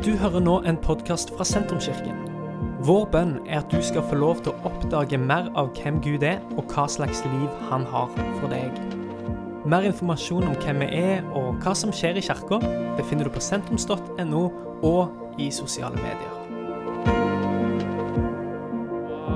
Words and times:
Du 0.00 0.14
hører 0.16 0.40
nå 0.40 0.54
en 0.64 0.78
podkast 0.80 1.28
fra 1.36 1.44
Sentrumskirken. 1.44 2.22
Vår 2.88 3.02
bønn 3.12 3.34
er 3.44 3.58
at 3.58 3.68
du 3.68 3.82
skal 3.84 4.06
få 4.08 4.16
lov 4.16 4.38
til 4.40 4.54
å 4.54 4.70
oppdage 4.70 5.18
mer 5.20 5.50
av 5.60 5.74
hvem 5.76 5.98
Gud 6.00 6.24
er, 6.24 6.38
og 6.56 6.72
hva 6.72 6.86
slags 6.88 7.20
liv 7.28 7.58
han 7.68 7.84
har 7.92 8.08
for 8.38 8.48
deg. 8.48 8.80
Mer 9.68 9.84
informasjon 9.90 10.48
om 10.48 10.56
hvem 10.64 10.80
vi 10.86 10.88
er 11.02 11.28
og 11.36 11.60
hva 11.60 11.76
som 11.76 11.92
skjer 11.92 12.16
i 12.16 12.24
kirka, 12.24 12.62
befinner 12.96 13.28
du 13.28 13.34
på 13.36 13.44
sentrums.no 13.44 14.42
og 14.88 15.36
i 15.36 15.52
sosiale 15.52 16.00
medier. 16.00 16.40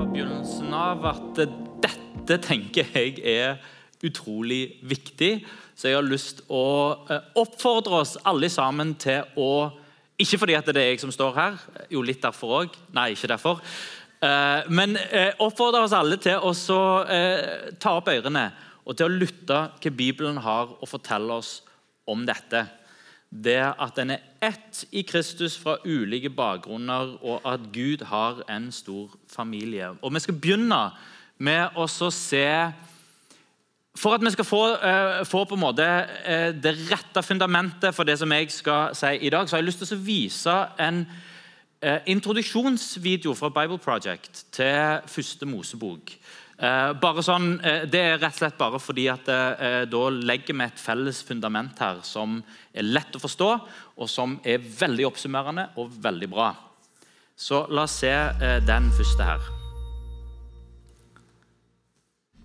begynnelsen 0.09 0.73
av 0.73 1.05
at 1.13 1.45
dette 1.85 2.41
tenker 2.41 2.89
jeg 2.95 3.21
er 3.21 3.57
utrolig 4.01 4.79
viktig. 4.81 5.43
Så 5.77 5.91
jeg 5.91 6.01
har 6.01 6.09
lyst 6.09 6.45
å 6.49 6.67
eh, 7.05 7.33
oppfordre 7.37 8.01
oss 8.01 8.17
alle 8.25 8.49
sammen 8.49 8.97
til 8.97 9.27
å 9.37 9.84
Ikke 10.21 10.39
fordi 10.39 10.55
det 10.67 10.77
er 10.79 10.89
jeg 10.93 11.01
som 11.01 11.11
står 11.11 11.35
her, 11.35 11.57
jo 11.91 12.01
litt 12.05 12.21
derfor 12.23 12.61
òg. 12.61 12.77
Nei, 12.95 13.11
ikke 13.15 13.31
derfor. 13.33 13.59
Eh, 14.23 14.69
men 14.71 14.95
oppfordrer 15.43 15.83
oss 15.83 15.95
alle 15.95 16.17
til 16.21 16.39
å 16.39 16.53
ta 17.79 17.97
opp 17.97 18.07
ørene 18.13 18.47
og 18.85 18.95
til 18.95 19.09
å 19.09 19.17
lytte 19.17 19.59
hva 19.81 19.91
Bibelen 19.97 20.39
har 20.45 20.71
å 20.79 20.87
fortelle 20.89 21.35
oss 21.41 21.59
om 22.07 22.25
dette. 22.27 22.63
Det 23.29 23.59
at 23.59 23.97
en 23.99 24.13
er 24.15 24.23
ett 24.45 24.83
i 24.95 25.03
Kristus 25.03 25.57
fra 25.59 25.77
ulike 25.83 26.29
bakgrunner, 26.29 27.17
og 27.25 27.41
at 27.43 27.65
Gud 27.73 28.05
har 28.07 28.43
en 28.51 28.69
stor 28.71 29.15
familie. 29.27 29.89
Og 30.01 30.13
Vi 30.13 30.19
skal 30.19 30.39
begynne 30.39 30.81
med 31.37 31.75
å 31.75 31.87
se 31.87 32.71
for 33.95 34.15
at 34.15 34.23
vi 34.23 34.31
skal 34.33 34.47
få, 34.47 34.61
uh, 34.75 35.23
få 35.27 35.45
på 35.47 35.55
en 35.55 35.63
måte 35.63 35.85
uh, 35.85 36.51
det 36.51 36.75
rette 36.91 37.23
fundamentet 37.23 37.95
for 37.95 38.07
det 38.07 38.17
som 38.19 38.31
jeg 38.35 38.51
skal 38.51 38.95
si 38.97 39.13
i 39.23 39.31
dag, 39.31 39.47
så 39.47 39.55
har 39.55 39.63
jeg 39.63 39.69
lyst 39.69 39.83
til 39.83 39.95
å 39.95 40.03
vise 40.03 40.55
en 40.83 41.05
uh, 41.05 41.99
introduksjonsvideo 42.11 43.35
fra 43.39 43.51
Bible 43.55 43.79
Project 43.79 44.45
til 44.55 45.07
første 45.07 45.47
Mosebok. 45.47 46.17
bare 47.01 47.19
sånn, 47.23 47.59
Det 47.91 47.99
er 47.99 48.13
rett 48.15 48.31
og 48.31 48.37
slett 48.37 48.57
bare 48.57 48.79
fordi 48.79 49.09
at 49.11 49.25
da 49.91 50.03
legger 50.09 50.55
vi 50.55 50.63
et 50.63 50.79
felles 50.79 51.19
fundament 51.27 51.79
her 51.83 51.99
som 52.07 52.37
er 52.73 52.87
lett 52.87 53.15
å 53.15 53.19
forstå, 53.19 53.49
og 53.97 54.07
som 54.09 54.39
er 54.39 54.63
veldig 54.63 55.05
oppsummerende 55.09 55.67
og 55.75 55.91
veldig 55.91 56.29
bra. 56.31 56.53
Så 57.35 57.65
la 57.67 57.83
oss 57.83 57.99
se 57.99 58.13
den 58.63 58.87
første 58.95 59.27
her. 59.27 59.51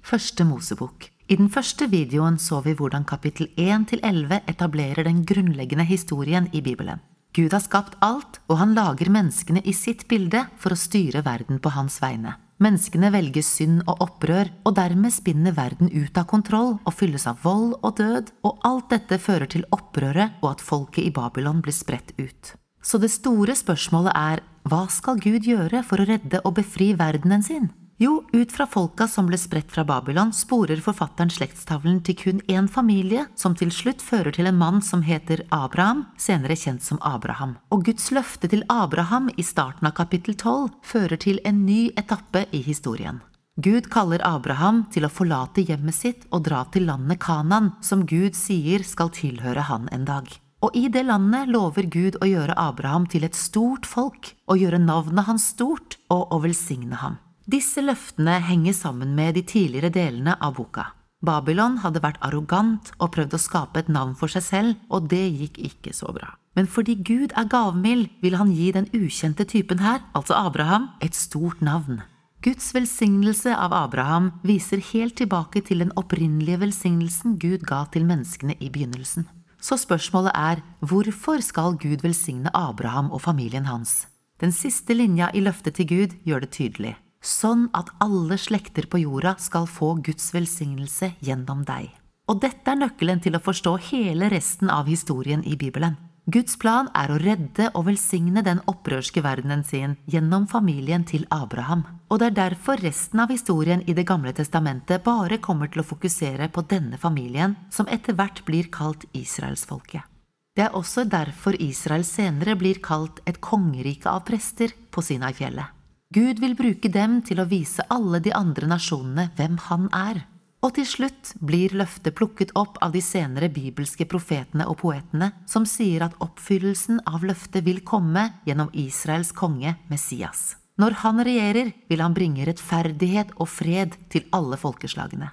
Første 0.03 0.45
Mosebok 0.45 1.07
i 1.31 1.37
den 1.39 1.47
første 1.47 1.87
videoen 1.87 2.41
så 2.43 2.59
vi 2.65 2.73
hvordan 2.75 3.05
kapittel 3.07 3.47
1-11 3.55 4.41
etablerer 4.51 5.07
den 5.07 5.23
grunnleggende 5.23 5.87
historien 5.87 6.49
i 6.53 6.61
Bibelen. 6.61 6.99
Gud 7.37 7.55
har 7.55 7.63
skapt 7.63 7.95
alt, 8.03 8.41
og 8.51 8.59
han 8.59 8.75
lager 8.75 9.13
menneskene 9.15 9.63
i 9.63 9.75
sitt 9.77 10.09
bilde 10.11 10.43
for 10.59 10.75
å 10.75 10.79
styre 10.79 11.23
verden 11.23 11.63
på 11.63 11.71
hans 11.77 12.01
vegne. 12.03 12.35
Menneskene 12.61 13.13
velger 13.15 13.47
synd 13.47 13.85
og 13.87 14.03
opprør, 14.03 14.51
og 14.67 14.75
dermed 14.77 15.15
spinner 15.15 15.55
verden 15.55 15.93
ut 15.95 16.19
av 16.19 16.27
kontroll 16.29 16.75
og 16.83 16.97
fylles 16.99 17.29
av 17.31 17.39
vold 17.47 17.77
og 17.79 17.95
død, 18.03 18.35
og 18.43 18.67
alt 18.67 18.91
dette 18.91 19.23
fører 19.23 19.47
til 19.55 19.65
opprøret 19.71 20.43
og 20.43 20.57
at 20.57 20.65
folket 20.67 21.07
i 21.07 21.15
Babylon 21.15 21.63
blir 21.63 21.77
spredt 21.79 22.11
ut. 22.19 22.57
Så 22.83 22.99
det 22.99 23.13
store 23.15 23.55
spørsmålet 23.55 24.19
er 24.19 24.43
hva 24.67 24.89
skal 24.91 25.23
Gud 25.23 25.47
gjøre 25.47 25.85
for 25.87 26.03
å 26.03 26.11
redde 26.11 26.43
og 26.43 26.59
befri 26.59 26.91
verdenen 26.99 27.47
sin? 27.47 27.71
Jo, 28.03 28.25
ut 28.33 28.53
fra 28.53 28.65
folka 28.67 29.05
som 29.09 29.27
ble 29.29 29.37
spredt 29.37 29.75
fra 29.75 29.83
Babylon, 29.85 30.31
sporer 30.33 30.81
forfatteren 30.81 31.29
slektstavlen 31.29 31.99
til 32.01 32.17
kun 32.17 32.39
én 32.49 32.65
familie, 32.73 33.27
som 33.37 33.53
til 33.53 33.69
slutt 33.69 34.01
fører 34.01 34.33
til 34.33 34.49
en 34.49 34.57
mann 34.57 34.81
som 34.81 35.03
heter 35.05 35.43
Abraham, 35.53 36.07
senere 36.17 36.57
kjent 36.57 36.81
som 36.81 36.97
Abraham. 37.05 37.59
Og 37.69 37.85
Guds 37.91 38.09
løfte 38.17 38.49
til 38.49 38.65
Abraham 38.73 39.29
i 39.37 39.45
starten 39.45 39.91
av 39.91 39.99
kapittel 40.01 40.33
12 40.33 40.81
fører 40.81 41.21
til 41.21 41.45
en 41.45 41.61
ny 41.69 41.91
etappe 42.01 42.47
i 42.57 42.65
historien. 42.65 43.21
Gud 43.61 43.93
kaller 43.93 44.25
Abraham 44.25 44.87
til 44.89 45.05
å 45.05 45.13
forlate 45.13 45.69
hjemmet 45.69 46.01
sitt 46.01 46.25
og 46.33 46.49
dra 46.49 46.65
til 46.73 46.89
landet 46.89 47.21
Kanan, 47.21 47.75
som 47.85 48.09
Gud 48.09 48.33
sier 48.33 48.81
skal 48.81 49.13
tilhøre 49.13 49.69
han 49.69 49.91
en 49.93 50.09
dag. 50.09 50.25
Og 50.65 50.73
i 50.73 50.89
det 50.89 51.05
landet 51.05 51.53
lover 51.53 51.85
Gud 51.85 52.17
å 52.25 52.33
gjøre 52.33 52.57
Abraham 52.57 53.05
til 53.13 53.29
et 53.29 53.37
stort 53.37 53.85
folk, 53.85 54.39
og 54.49 54.57
gjøre 54.57 54.81
navnet 54.81 55.29
hans 55.29 55.53
stort, 55.53 56.01
og 56.09 56.33
å 56.33 56.41
velsigne 56.49 56.97
ham. 57.05 57.21
Disse 57.51 57.83
løftene 57.83 58.37
henger 58.47 58.75
sammen 58.77 59.15
med 59.17 59.35
de 59.35 59.43
tidligere 59.43 59.91
delene 59.91 60.37
av 60.45 60.59
boka. 60.59 60.85
Babylon 61.25 61.81
hadde 61.83 62.03
vært 62.05 62.21
arrogant 62.23 62.93
og 63.01 63.11
prøvd 63.17 63.35
å 63.35 63.41
skape 63.41 63.81
et 63.81 63.91
navn 63.91 64.13
for 64.15 64.31
seg 64.31 64.45
selv, 64.45 64.77
og 64.93 65.09
det 65.11 65.25
gikk 65.41 65.59
ikke 65.67 65.95
så 65.97 66.13
bra. 66.15 66.37
Men 66.55 66.69
fordi 66.71 66.95
Gud 67.03 67.35
er 67.35 67.49
gavmild, 67.51 68.07
vil 68.23 68.37
han 68.39 68.53
gi 68.55 68.71
den 68.77 68.87
ukjente 68.95 69.49
typen 69.51 69.83
her, 69.83 70.05
altså 70.15 70.37
Abraham, 70.39 70.91
et 71.03 71.19
stort 71.19 71.65
navn. 71.65 72.05
Guds 72.45 72.71
velsignelse 72.77 73.57
av 73.57 73.75
Abraham 73.77 74.31
viser 74.47 74.85
helt 74.93 75.19
tilbake 75.19 75.65
til 75.67 75.83
den 75.83 75.93
opprinnelige 75.99 76.63
velsignelsen 76.63 77.37
Gud 77.43 77.67
ga 77.67 77.83
til 77.91 78.07
menneskene 78.07 78.61
i 78.61 78.71
begynnelsen. 78.71 79.27
Så 79.61 79.81
spørsmålet 79.81 80.37
er 80.39 80.63
hvorfor 80.87 81.43
skal 81.43 81.75
Gud 81.83 82.07
velsigne 82.07 82.55
Abraham 82.55 83.11
og 83.11 83.27
familien 83.27 83.67
hans? 83.67 84.07
Den 84.41 84.55
siste 84.57 84.95
linja 84.95 85.35
i 85.35 85.43
løftet 85.45 85.81
til 85.81 85.91
Gud 85.91 86.21
gjør 86.25 86.47
det 86.47 86.55
tydelig 86.57 86.97
sånn 87.21 87.69
at 87.77 87.93
alle 88.01 88.39
slekter 88.41 88.89
på 88.91 89.03
jorda 89.05 89.37
skal 89.39 89.69
få 89.69 89.95
Guds 90.05 90.33
velsignelse 90.35 91.15
gjennom 91.21 91.65
deg. 91.69 91.91
Og 92.31 92.39
dette 92.43 92.71
er 92.71 92.79
nøkkelen 92.79 93.21
til 93.23 93.35
å 93.37 93.43
forstå 93.43 93.75
hele 93.91 94.31
resten 94.31 94.71
av 94.71 94.89
historien 94.89 95.43
i 95.45 95.57
Bibelen. 95.59 95.97
Guds 96.31 96.55
plan 96.61 96.87
er 96.95 97.11
å 97.11 97.19
redde 97.19 97.71
og 97.75 97.89
velsigne 97.89 98.43
den 98.47 98.61
opprørske 98.71 99.23
verdenen 99.25 99.65
sin 99.67 99.97
gjennom 100.11 100.47
familien 100.47 101.03
til 101.09 101.25
Abraham. 101.35 101.83
Og 102.13 102.21
det 102.21 102.29
er 102.29 102.37
derfor 102.37 102.79
resten 102.85 103.25
av 103.25 103.33
historien 103.33 103.83
i 103.89 103.97
Det 103.97 104.05
gamle 104.07 104.33
testamentet 104.37 105.03
bare 105.03 105.41
kommer 105.43 105.73
til 105.73 105.83
å 105.83 105.89
fokusere 105.89 106.49
på 106.53 106.63
denne 106.71 106.99
familien, 106.99 107.57
som 107.71 107.89
etter 107.89 108.15
hvert 108.15 108.45
blir 108.45 108.71
kalt 108.71 109.09
israelsfolket. 109.13 110.07
Det 110.55 110.69
er 110.69 110.77
også 110.77 111.05
derfor 111.09 111.57
Israel 111.59 112.05
senere 112.05 112.55
blir 112.55 112.79
kalt 112.83 113.21
et 113.27 113.41
kongerike 113.41 114.11
av 114.11 114.23
prester 114.27 114.75
på 114.91 115.03
Sinai-fjellet. 115.03 115.80
Gud 116.11 116.41
vil 116.43 116.57
bruke 116.59 116.91
dem 116.91 117.21
til 117.23 117.39
å 117.39 117.47
vise 117.47 117.85
alle 117.87 118.19
de 118.19 118.33
andre 118.35 118.67
nasjonene 118.67 119.29
hvem 119.39 119.61
han 119.69 119.85
er. 119.95 120.25
Og 120.67 120.75
til 120.75 120.89
slutt 120.91 121.37
blir 121.39 121.71
løftet 121.79 122.17
plukket 122.19 122.51
opp 122.59 122.81
av 122.83 122.91
de 122.97 123.01
senere 123.05 123.47
bibelske 123.47 124.09
profetene 124.11 124.67
og 124.67 124.81
poetene, 124.83 125.31
som 125.47 125.63
sier 125.63 126.03
at 126.09 126.19
oppfyllelsen 126.19 126.99
av 127.07 127.23
løftet 127.31 127.63
vil 127.63 127.79
komme 127.87 128.27
gjennom 128.43 128.75
Israels 128.75 129.31
konge 129.31 129.77
Messias. 129.87 130.57
Når 130.83 130.99
han 131.05 131.23
regjerer, 131.23 131.71
vil 131.87 132.03
han 132.03 132.17
bringe 132.19 132.43
rettferdighet 132.49 133.37
og 133.39 133.47
fred 133.49 133.95
til 134.11 134.27
alle 134.35 134.59
folkeslagene. 134.59 135.31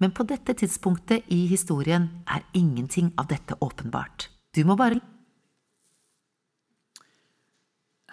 Men 0.00 0.14
på 0.14 0.28
dette 0.30 0.54
tidspunktet 0.62 1.26
i 1.34 1.42
historien 1.50 2.06
er 2.30 2.46
ingenting 2.54 3.10
av 3.18 3.26
dette 3.34 3.58
åpenbart. 3.58 4.30
Du 4.54 4.62
må 4.62 4.78
bare 4.78 5.02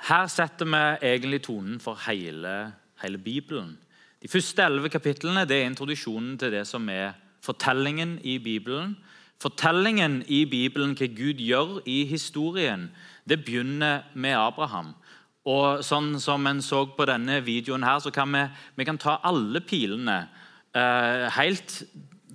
her 0.05 0.27
setter 0.29 0.65
vi 0.65 0.83
egentlig 1.09 1.41
tonen 1.47 1.79
for 1.81 1.97
hele, 2.05 2.73
hele 3.01 3.17
Bibelen. 3.17 3.77
De 4.21 4.29
første 4.29 4.63
elleve 4.63 4.89
kapitlene 4.89 5.45
det 5.49 5.61
er 5.61 5.69
introduksjonen 5.69 6.37
til 6.37 6.53
det 6.53 6.67
som 6.67 6.89
er 6.89 7.17
fortellingen 7.45 8.19
i 8.23 8.37
Bibelen. 8.37 8.95
Fortellingen 9.41 10.23
i 10.27 10.45
Bibelen, 10.45 10.95
hva 10.97 11.07
Gud 11.13 11.41
gjør 11.41 11.81
i 11.85 12.03
historien, 12.09 12.89
det 13.29 13.43
begynner 13.45 14.07
med 14.13 14.37
Abraham. 14.37 14.95
Og 15.47 15.83
sånn 15.85 16.17
som 16.19 16.47
en 16.49 16.61
så 16.61 16.83
på 16.91 17.05
denne 17.07 17.39
videoen 17.45 17.85
her, 17.85 17.99
så 18.03 18.11
kan 18.11 18.33
vi, 18.33 18.43
vi 18.75 18.87
kan 18.87 18.97
ta 18.99 19.19
alle 19.23 19.61
pilene 19.63 20.17
eh, 20.75 21.27
helt 21.37 21.83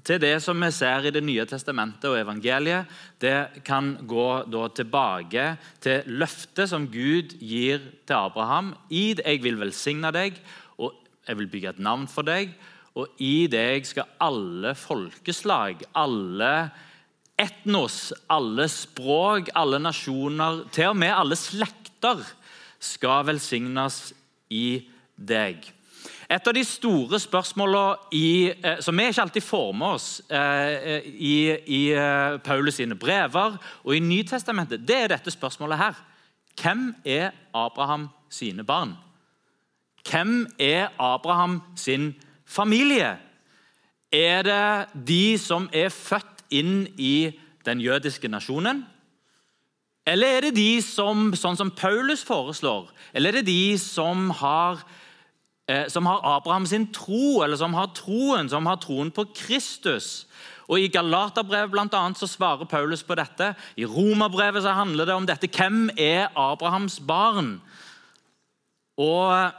til 0.02 0.18
det 0.22 0.34
som 0.42 0.58
vi 0.58 0.70
ser 0.74 1.06
i 1.06 1.14
Det 1.14 1.22
nye 1.22 1.44
testamentet 1.46 2.10
og 2.10 2.18
evangeliet, 2.18 2.90
det 3.22 3.62
kan 3.64 3.94
gå 4.02 4.44
tilbake 4.74 5.56
til 5.80 6.02
løftet 6.06 6.70
som 6.70 6.88
Gud 6.90 7.36
gir 7.38 7.78
til 8.06 8.16
Abraham. 8.16 8.74
I 8.90 9.14
det 9.14 9.26
jeg 9.26 9.42
vil 9.44 9.60
velsigne 9.60 10.10
deg, 10.14 10.38
og 10.78 10.94
jeg 11.28 11.38
vil 11.38 11.50
bygge 11.52 11.74
et 11.74 11.82
navn 11.82 12.08
for 12.10 12.26
deg. 12.26 12.50
Og 12.98 13.08
i 13.22 13.46
deg 13.48 13.86
skal 13.88 14.10
alle 14.20 14.74
folkeslag, 14.76 15.86
alle 15.96 16.70
etnos, 17.40 18.12
alle 18.30 18.66
språk, 18.68 19.52
alle 19.56 19.78
nasjoner, 19.80 20.64
til 20.74 20.90
og 20.92 20.98
med 20.98 21.14
alle 21.14 21.38
slekter, 21.38 22.20
skal 22.82 23.28
velsignes 23.30 24.10
i 24.50 24.82
deg. 25.14 25.62
Et 26.32 26.48
av 26.48 26.54
de 26.56 26.62
store 26.64 27.18
spørsmålene 27.20 28.56
eh, 28.64 28.78
som 28.80 28.96
vi 28.96 29.04
ikke 29.10 29.24
alltid 29.26 29.44
får 29.44 29.72
med 29.76 29.96
oss 29.98 30.06
eh, 30.32 31.04
i, 31.12 31.34
i 31.52 31.80
eh, 31.92 32.38
Paulus 32.40 32.78
sine 32.80 32.96
brever 32.96 33.58
og 33.82 33.92
i 33.96 34.00
Nytestamentet, 34.00 34.86
det 34.88 34.96
er 34.96 35.12
dette 35.12 35.34
spørsmålet 35.34 35.80
her. 35.80 35.98
Hvem 36.56 36.86
er 37.04 37.34
Abraham 37.52 38.08
sine 38.32 38.64
barn? 38.64 38.94
Hvem 40.08 40.46
er 40.58 40.88
Abraham 40.98 41.60
sin 41.76 42.14
familie? 42.48 43.18
Er 44.12 44.42
det 44.42 45.04
de 45.06 45.38
som 45.40 45.68
er 45.72 45.92
født 45.92 46.46
inn 46.52 46.86
i 46.96 47.32
den 47.64 47.80
jødiske 47.80 48.28
nasjonen? 48.28 48.86
Eller 50.06 50.36
er 50.36 50.48
det 50.48 50.56
de 50.56 50.80
som, 50.82 51.30
sånn 51.38 51.56
som 51.60 51.70
Paulus 51.70 52.24
foreslår? 52.26 52.90
Eller 53.14 53.30
er 53.30 53.40
det 53.40 53.52
de 53.52 53.78
som 53.78 54.32
har, 54.40 54.82
som 55.88 56.06
har 56.06 56.20
Abraham 56.36 56.66
sin 56.66 56.86
tro, 56.92 57.42
eller 57.42 57.56
som 57.56 57.74
har 57.74 57.92
troen, 57.96 58.48
som 58.48 58.66
har 58.66 58.80
troen 58.82 59.10
på 59.10 59.24
Kristus? 59.34 60.26
Og 60.68 60.80
I 60.80 60.90
Galaterbrevet 60.92 61.72
blant 61.72 61.94
annet, 61.94 62.18
så 62.18 62.26
svarer 62.26 62.68
Paulus 62.70 63.02
på 63.02 63.16
dette. 63.18 63.52
I 63.76 63.84
Romerbrevet 63.84 64.62
så 64.64 64.72
handler 64.76 65.04
det 65.04 65.14
om 65.14 65.26
dette. 65.26 65.50
Hvem 65.50 65.90
er 65.98 66.30
Abrahams 66.38 67.00
barn? 67.00 67.58
Og 68.96 69.52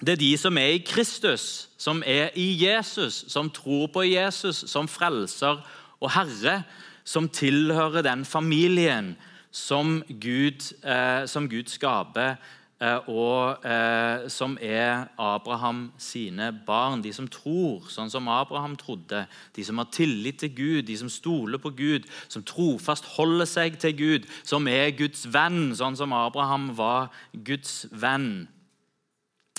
det 0.00 0.14
er 0.14 0.20
de 0.20 0.32
som 0.38 0.58
er 0.58 0.76
i 0.76 0.84
Kristus, 0.86 1.68
som 1.78 2.02
er 2.06 2.30
i 2.38 2.50
Jesus, 2.64 3.24
som 3.28 3.50
tror 3.50 3.88
på 3.94 4.06
Jesus 4.06 4.64
som 4.70 4.88
frelser 4.88 5.62
og 6.00 6.12
Herre, 6.14 6.62
som 7.04 7.28
tilhører 7.28 8.02
den 8.02 8.24
familien 8.24 9.16
som 9.50 10.02
Gud, 10.20 10.60
eh, 10.84 11.26
som 11.26 11.48
Gud 11.48 11.70
skaper, 11.72 12.30
eh, 12.30 12.36
og 12.80 13.64
eh, 13.66 14.28
som 14.30 14.54
er 14.62 15.08
Abraham 15.18 15.88
sine 15.98 16.52
barn. 16.66 17.02
De 17.02 17.10
som 17.14 17.26
tror 17.26 17.88
sånn 17.90 18.10
som 18.12 18.28
Abraham 18.30 18.76
trodde. 18.78 19.24
De 19.56 19.64
som 19.66 19.80
har 19.82 19.88
tillit 19.90 20.38
til 20.38 20.52
Gud, 20.54 20.82
de 20.86 20.98
som 21.00 21.10
stoler 21.10 21.58
på 21.58 21.72
Gud, 21.74 22.06
som 22.30 22.44
trofast 22.46 23.08
holder 23.16 23.50
seg 23.50 23.80
til 23.82 23.96
Gud, 23.98 24.28
som 24.46 24.70
er 24.70 24.94
Guds 24.94 25.26
venn, 25.34 25.74
sånn 25.74 25.98
som 25.98 26.14
Abraham 26.14 26.70
var 26.78 27.10
Guds 27.34 27.88
venn. 27.90 28.46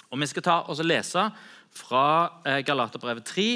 Og 0.10 0.20
Vi 0.24 0.32
skal 0.32 0.46
ta 0.46 0.62
og 0.66 0.80
lese 0.86 1.28
fra 1.76 2.06
eh, 2.48 2.64
Galaterbrevet 2.66 3.28
3 3.28 3.50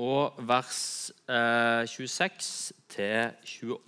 og 0.00 0.38
vers 0.48 1.10
26 1.28 2.22
eh, 2.28 2.76
til 2.88 3.32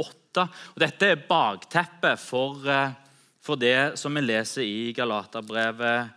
28. 0.00 0.49
Og 0.75 0.81
dette 0.82 1.09
er 1.12 1.23
bakteppet 1.29 2.20
for, 2.20 2.59
eh, 2.69 2.93
for 3.42 3.58
det 3.58 3.98
som 3.98 4.14
vi 4.14 4.20
leser 4.22 4.62
i 4.62 4.92
Galaterbrevet 4.94 6.10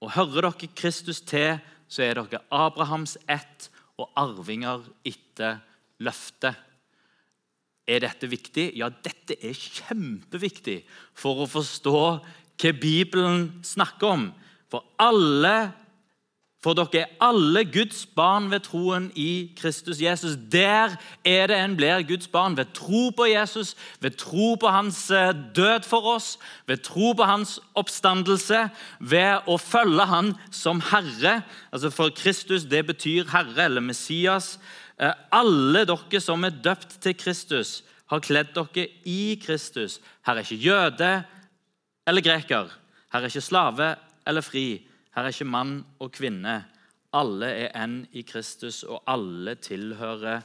Og 0.01 0.13
hører 0.13 0.49
dere 0.49 0.69
Kristus 0.77 1.21
til, 1.25 1.59
så 1.87 2.05
er 2.05 2.19
dere 2.19 2.43
Abrahams 2.53 3.17
ett 3.29 3.69
og 3.97 4.11
arvinger 4.19 4.85
etter 5.07 5.61
løftet. 6.03 6.55
Er 7.85 8.01
dette 8.01 8.27
viktig? 8.29 8.71
Ja, 8.77 8.89
dette 8.89 9.37
er 9.45 9.53
kjempeviktig 9.53 10.79
for 11.13 11.43
å 11.43 11.49
forstå 11.49 11.99
hva 12.55 12.71
Bibelen 12.81 13.49
snakker 13.65 14.15
om. 14.15 14.29
For 14.71 14.87
alle 15.01 15.71
for 16.65 16.73
dere 16.73 17.03
er 17.03 17.11
alle 17.21 17.61
Guds 17.69 18.07
barn 18.17 18.47
ved 18.49 18.63
troen 18.65 19.11
i 19.13 19.53
Kristus 19.53 19.99
Jesus. 20.01 20.33
Der 20.33 20.95
er 21.21 21.47
det 21.51 21.57
en 21.61 21.75
blir 21.77 22.01
Guds 22.09 22.25
barn. 22.27 22.55
Ved 22.57 22.71
tro 22.73 23.11
på 23.13 23.27
Jesus, 23.29 23.75
ved 24.01 24.17
tro 24.17 24.55
på 24.57 24.71
hans 24.73 25.11
eh, 25.13 25.29
død 25.55 25.85
for 25.85 26.07
oss, 26.15 26.39
ved 26.65 26.81
tro 26.81 27.11
på 27.13 27.27
hans 27.29 27.59
oppstandelse, 27.77 28.63
ved 28.99 29.45
å 29.45 29.59
følge 29.61 30.07
han 30.09 30.31
som 30.49 30.81
Herre. 30.89 31.43
Altså 31.69 31.93
For 31.93 32.09
Kristus 32.09 32.65
det 32.71 32.81
betyr 32.89 33.29
Herre 33.29 33.67
eller 33.67 33.85
Messias. 33.85 34.55
Eh, 34.97 35.13
alle 35.29 35.85
dere 35.85 36.23
som 36.23 36.49
er 36.49 36.57
døpt 36.65 36.97
til 37.05 37.13
Kristus, 37.13 37.83
har 38.09 38.25
kledd 38.25 38.55
dere 38.57 38.87
i 39.05 39.37
Kristus. 39.41 39.99
Her 40.25 40.41
er 40.41 40.49
ikke 40.49 40.65
jøde 40.65 41.13
eller 42.09 42.25
greker. 42.25 42.73
Her 43.13 43.21
er 43.21 43.29
ikke 43.29 43.49
slave 43.53 43.93
eller 44.25 44.41
fri. 44.41 44.81
Her 45.15 45.23
er 45.23 45.31
ikke 45.31 45.47
mann 45.47 45.77
og 46.03 46.11
kvinne. 46.11 46.65
Alle 47.15 47.47
er 47.47 47.83
en 47.83 48.01
i 48.11 48.25
Kristus, 48.27 48.83
og 48.83 49.03
alle 49.07 49.55
tilhører 49.55 50.41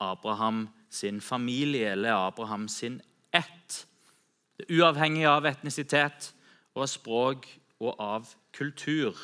Abraham 0.00 0.68
sin 0.90 1.20
familie 1.20 1.90
eller 1.90 2.14
Abraham 2.14 2.68
sin 2.68 3.00
ett. 3.34 3.86
Uavhengig 4.70 5.26
av 5.26 5.46
etnisitet 5.50 6.30
og 6.74 6.84
av 6.84 6.92
språk 6.92 7.48
og 7.80 7.98
av 7.98 8.30
kultur. 8.54 9.18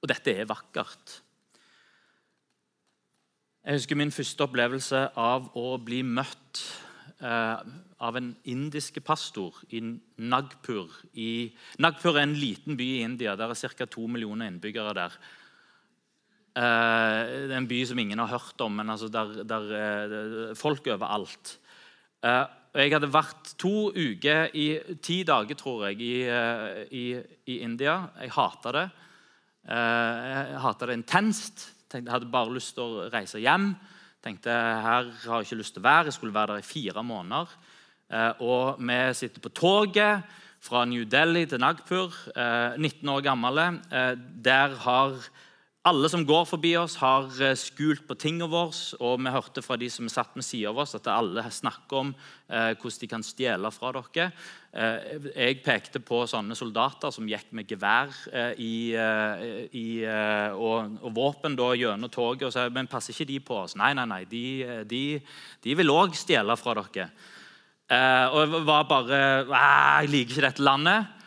Og 0.00 0.08
dette 0.08 0.32
er 0.32 0.48
vakkert. 0.48 1.18
Jeg 3.64 3.80
husker 3.80 3.96
min 4.00 4.12
første 4.12 4.44
opplevelse 4.44 5.06
av 5.16 5.50
å 5.56 5.76
bli 5.80 6.02
møtt 6.04 6.64
av 7.24 8.16
en 8.18 8.34
indiske 8.50 9.00
pastor 9.00 9.56
i 9.72 9.80
Nagpur. 9.80 10.90
I, 11.16 11.48
Nagpur 11.80 12.18
er 12.18 12.26
en 12.26 12.36
liten 12.36 12.76
by 12.76 12.88
i 12.98 13.04
India. 13.04 13.36
Der 13.36 13.54
er 13.54 13.74
ca. 13.78 13.86
to 13.86 14.06
millioner 14.06 14.50
innbyggere 14.50 14.94
der. 14.94 15.16
Eh, 16.54 17.20
det 17.48 17.54
er 17.54 17.56
en 17.56 17.70
by 17.70 17.80
som 17.84 17.98
ingen 17.98 18.18
har 18.18 18.30
hørt 18.34 18.60
om, 18.60 18.76
men 18.76 18.90
altså 18.90 19.08
der, 19.08 19.42
der 19.44 19.72
er 19.74 20.54
folk 20.54 20.86
overalt. 20.86 21.56
Eh, 22.22 22.44
jeg 22.74 22.92
hadde 22.92 23.12
vært 23.14 23.54
to 23.58 23.90
uker, 23.94 24.50
i 24.54 24.96
ti 25.00 25.22
dager, 25.22 25.54
tror 25.54 25.86
jeg, 25.88 26.00
i, 26.02 26.14
i, 26.90 27.04
i 27.46 27.58
India. 27.62 28.08
Jeg 28.18 28.34
hata 28.34 28.72
det. 28.74 28.88
Jeg 29.64 30.58
hata 30.60 30.88
det 30.90 30.96
intenst. 30.98 31.68
Jeg 31.94 32.08
hadde 32.10 32.26
bare 32.26 32.52
lyst 32.52 32.74
til 32.74 32.82
å 32.82 33.04
reise 33.14 33.38
hjem 33.38 33.70
tenkte 34.24 34.50
her 34.50 35.10
har 35.26 35.42
jeg 35.42 35.48
ikke 35.48 35.60
lyst 35.60 35.76
til 35.76 35.82
å 35.82 35.88
være. 35.88 36.08
Jeg 36.08 36.16
skulle 36.16 36.34
være 36.34 36.54
der 36.54 36.64
i 36.64 36.66
fire 36.66 37.04
måneder. 37.04 37.52
Eh, 38.08 38.42
og 38.44 38.80
vi 38.80 38.98
sitter 39.16 39.44
på 39.44 39.52
toget 39.52 40.40
fra 40.64 40.84
New 40.88 41.04
Delhi 41.04 41.44
til 41.48 41.60
Nagpur, 41.60 42.14
19 42.80 42.80
eh, 42.80 43.12
år 43.12 43.24
gamle. 43.24 43.66
Eh, 43.92 44.14
der 44.44 44.76
har 44.86 45.18
alle 45.84 46.08
som 46.08 46.24
går 46.24 46.46
forbi 46.48 46.74
oss, 46.80 46.96
har 46.96 47.28
skult 47.60 48.06
på 48.08 48.16
tingene 48.16 48.48
våre. 48.48 48.72
Og 49.04 49.18
vi 49.20 49.32
hørte 49.34 49.62
fra 49.64 49.76
de 49.76 49.90
som 49.92 50.08
satt 50.08 50.32
med 50.36 50.46
siden 50.46 50.72
av 50.72 50.80
oss, 50.84 50.94
at 50.96 51.10
alle 51.12 51.44
snakker 51.52 52.00
om 52.00 52.14
hvordan 52.48 53.00
de 53.00 53.08
kan 53.10 53.24
stjele 53.24 53.72
fra 53.74 53.92
dere. 53.92 54.30
Eh, 54.74 55.20
jeg 55.30 55.60
pekte 55.62 56.00
på 56.02 56.24
sånne 56.26 56.56
soldater 56.58 57.12
som 57.14 57.28
gikk 57.30 57.52
med 57.54 57.70
gevær 57.70 58.10
eh, 58.34 58.56
i, 58.58 58.74
eh, 58.98 59.44
i, 59.70 59.86
og, 60.02 60.96
og, 60.98 61.12
våpen 61.14 61.54
da, 61.54 61.68
gjennom 61.78 62.10
toget. 62.10 62.48
og 62.48 62.54
sa, 62.54 62.66
Men 62.74 62.90
passer 62.90 63.14
ikke 63.14 63.28
de 63.28 63.38
på 63.38 63.60
oss? 63.60 63.76
Nei, 63.78 63.92
nei, 63.94 64.06
nei, 64.10 64.24
de, 64.26 64.44
de, 64.90 65.04
de 65.62 65.76
vil 65.78 65.94
òg 65.94 66.18
stjele 66.18 66.56
fra 66.58 66.74
dere. 66.80 67.06
og 68.32 68.40
jeg 68.40 68.64
var 68.66 68.88
bare 68.90 69.20
Jeg 69.46 70.10
liker 70.10 70.34
ikke 70.34 70.46
dette 70.48 70.66
landet. 70.66 71.22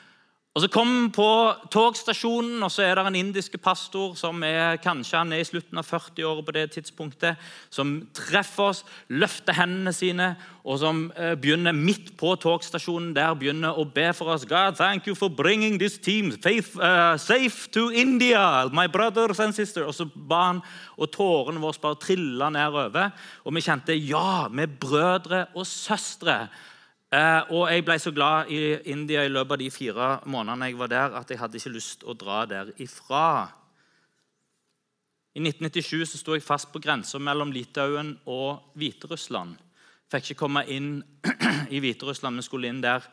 Og 0.57 0.61
Så 0.63 0.67
kom 0.73 0.89
vi 0.89 1.09
på 1.13 1.53
togstasjonen, 1.69 2.63
og 2.65 2.71
så 2.73 2.81
er 2.81 2.95
det 2.97 3.03
en 3.05 3.15
indisk 3.19 3.59
pastor 3.61 4.15
som 4.17 4.41
er 4.41 4.79
kanskje 4.81 5.19
han 5.19 5.33
er 5.35 5.43
i 5.43 5.45
slutten 5.45 5.77
av 5.77 5.85
40-åra 5.85 6.41
på 6.41 6.53
det 6.55 6.63
tidspunktet, 6.73 7.43
som 7.69 7.91
treffer 8.17 8.71
oss, 8.71 8.79
løfter 9.13 9.53
hendene 9.53 9.91
sine, 9.93 10.31
og 10.65 10.79
som 10.81 11.03
eh, 11.13 11.35
begynner 11.37 11.77
midt 11.77 12.15
på 12.17 12.31
togstasjonen 12.41 13.11
der 13.13 13.35
begynner 13.37 13.77
å 13.77 13.85
be 13.85 14.07
for 14.17 14.33
oss. 14.33 14.47
God, 14.49 14.79
thank 14.79 15.05
you 15.05 15.13
for 15.13 15.29
bringing 15.29 15.77
this 15.77 15.99
team 16.01 16.31
faith, 16.31 16.73
uh, 16.81 17.13
safe 17.21 17.69
to 17.69 17.91
India, 17.91 18.65
my 18.73 18.87
brothers 18.87 19.37
and 19.39 19.53
sisters. 19.53 19.85
Og 19.85 19.93
så 19.93 20.09
ba 20.09 20.39
han, 20.47 20.63
og 20.97 21.11
tårene 21.13 21.61
våre 21.61 21.83
bare 21.85 21.99
trilla 22.01 22.49
nedover. 22.49 23.13
Og 23.45 23.53
vi 23.53 23.61
kjente 23.61 23.93
ja, 23.93 24.47
vi 24.49 24.65
er 24.65 24.73
brødre 24.81 25.43
og 25.53 25.69
søstre. 25.69 26.47
Eh, 27.07 27.51
og 27.55 27.69
jeg 27.71 27.85
ble 27.87 27.95
så 28.03 28.11
glad 28.11 28.49
i 28.51 28.59
India 28.91 29.21
i 29.23 29.31
løpet 29.31 29.55
av 29.55 29.61
de 29.61 29.69
fire 29.71 30.07
månedene 30.27 30.67
jeg 30.67 30.79
var 30.79 30.91
der, 30.91 31.13
at 31.15 31.29
jeg 31.31 31.39
hadde 31.39 31.59
ikke 31.59 31.75
lyst 31.77 32.03
å 32.03 32.15
dra 32.19 32.41
derifra. 32.49 33.27
I 35.37 35.39
1997 35.39 36.03
så 36.11 36.19
sto 36.19 36.35
jeg 36.35 36.43
fast 36.43 36.71
på 36.73 36.81
grensa 36.83 37.21
mellom 37.21 37.53
Litauen 37.55 38.15
og 38.25 38.73
Hviterussland. 38.75 39.55
Fikk 40.11 40.31
ikke 40.31 40.41
komme 40.41 40.65
inn 40.67 40.97
i 41.75 41.79
Hviterussland, 41.83 42.35
men 42.35 42.45
skulle 42.45 42.71
inn 42.71 42.83
der 42.83 43.05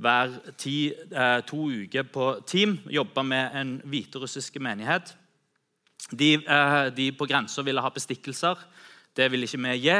hver 0.00 0.32
ti, 0.58 0.94
eh, 0.94 1.40
to 1.46 1.68
uker 1.70 2.08
på 2.10 2.30
team. 2.46 2.78
Jobbe 2.90 3.22
med 3.22 3.56
en 3.60 3.74
hviterussisk 3.84 4.56
menighet. 4.60 5.14
De, 6.10 6.34
eh, 6.34 6.90
de 6.96 7.12
på 7.12 7.28
grensa 7.28 7.62
ville 7.62 7.80
ha 7.80 7.90
bestikkelser. 7.90 8.56
Det 9.14 9.30
ville 9.30 9.46
ikke 9.46 9.62
vi 9.62 9.76
gi. 9.84 9.98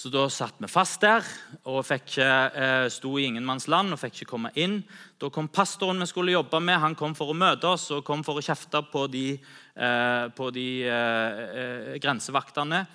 Så 0.00 0.08
da 0.08 0.22
satt 0.32 0.56
vi 0.56 0.68
fast 0.70 1.02
der 1.04 1.26
og 1.68 1.82
fikk, 1.84 2.14
eh, 2.24 2.86
sto 2.88 3.18
i 3.20 3.26
ingenmannsland 3.28 3.92
og 3.92 3.98
fikk 4.00 4.14
ikke 4.22 4.30
komme 4.30 4.50
inn. 4.56 4.78
Da 5.20 5.28
kom 5.28 5.50
pastoren 5.52 6.00
vi 6.00 6.06
skulle 6.08 6.32
jobbe 6.32 6.56
med, 6.56 6.80
han 6.80 6.94
kom 6.96 7.12
for 7.14 7.28
å 7.28 7.36
møte 7.36 7.68
oss 7.68 7.90
og 7.92 8.04
kom 8.06 8.22
for 8.24 8.40
å 8.40 8.44
kjefte 8.44 8.80
på 8.88 9.04
de, 9.12 9.34
eh, 9.76 10.28
på 10.32 10.48
de 10.56 10.84
eh, 10.88 11.40
eh, 11.60 11.98
grensevaktene. 12.00 12.86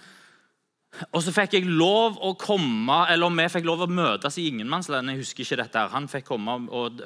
Og 1.12 1.22
så 1.22 1.34
fikk 1.36 1.60
jeg 1.60 1.68
lov 1.70 2.18
å 2.24 2.32
komme, 2.40 3.06
eller 3.12 3.30
vi 3.30 3.46
fikk 3.54 3.68
lov 3.68 3.84
å 3.86 3.88
møtes 3.92 4.40
i 4.40 4.48
ingenmannsland. 4.50 5.12
Jeg 5.12 5.22
husker 5.22 5.44
ikke 5.44 5.62
dette. 5.62 5.84
Han 5.92 6.08
fikk 6.08 6.26
komme, 6.26 6.56
og 6.72 7.04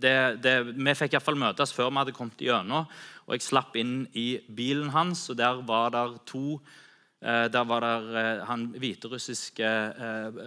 det, 0.00 0.40
det, 0.40 0.54
Vi 0.72 0.94
fikk 0.94 1.18
iallfall 1.18 1.36
møtes 1.36 1.74
før 1.74 1.90
vi 1.90 2.00
hadde 2.00 2.16
kommet 2.16 2.40
gjennom. 2.40 2.88
Og 3.26 3.36
jeg 3.36 3.44
slapp 3.44 3.76
inn 3.76 4.06
i 4.14 4.38
bilen 4.48 4.88
hans, 4.94 5.28
og 5.28 5.36
der 5.36 5.60
var 5.66 5.90
det 5.90 6.06
to 6.30 6.54
eh, 6.62 6.80
Der 7.24 7.64
var 7.64 7.80
det 7.80 8.16
eh, 8.20 8.42
han 8.44 8.66
hviterussiske 8.76 9.64
eh, 9.64 10.40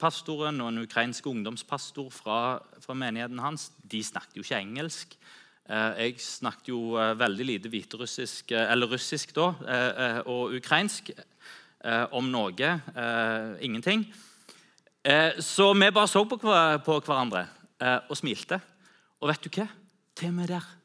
pastoren 0.00 0.60
og 0.64 0.70
en 0.70 0.82
ukrainsk 0.86 1.26
ungdomspastor 1.28 2.08
fra, 2.14 2.38
fra 2.80 2.96
menigheten 2.96 3.42
hans. 3.44 3.68
De 3.84 4.00
snakket 4.04 4.38
jo 4.38 4.46
ikke 4.46 4.62
engelsk. 4.62 5.18
Jeg 5.68 6.14
snakket 6.24 6.70
jo 6.70 6.96
veldig 6.96 7.44
lite 7.44 7.68
hviterussisk, 7.68 8.54
eller 8.56 8.88
russisk 8.88 9.34
da, 9.36 9.50
og 10.24 10.54
ukrainsk 10.56 11.10
om 12.16 12.30
noe. 12.32 12.70
Ingenting. 13.60 14.06
Så 15.44 15.68
vi 15.76 15.90
bare 15.92 16.08
så 16.08 16.24
på, 16.24 16.40
hverandre 16.40 17.44
og 18.08 18.16
smilte. 18.16 18.62
Og 19.20 19.28
vet 19.28 19.44
du 19.44 19.52
hva? 19.58 19.68
Til 20.16 20.32
og 20.32 20.38
med 20.40 20.54
der 20.56 20.77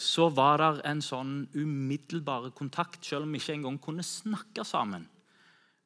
så 0.00 0.30
var 0.32 0.62
det 0.62 0.70
en 0.88 1.02
sånn 1.04 1.34
umiddelbar 1.52 2.48
kontakt, 2.56 3.02
selv 3.04 3.26
om 3.26 3.34
vi 3.34 3.40
ikke 3.42 3.58
engang 3.58 3.76
kunne 3.82 4.04
snakke 4.06 4.64
sammen. 4.64 5.04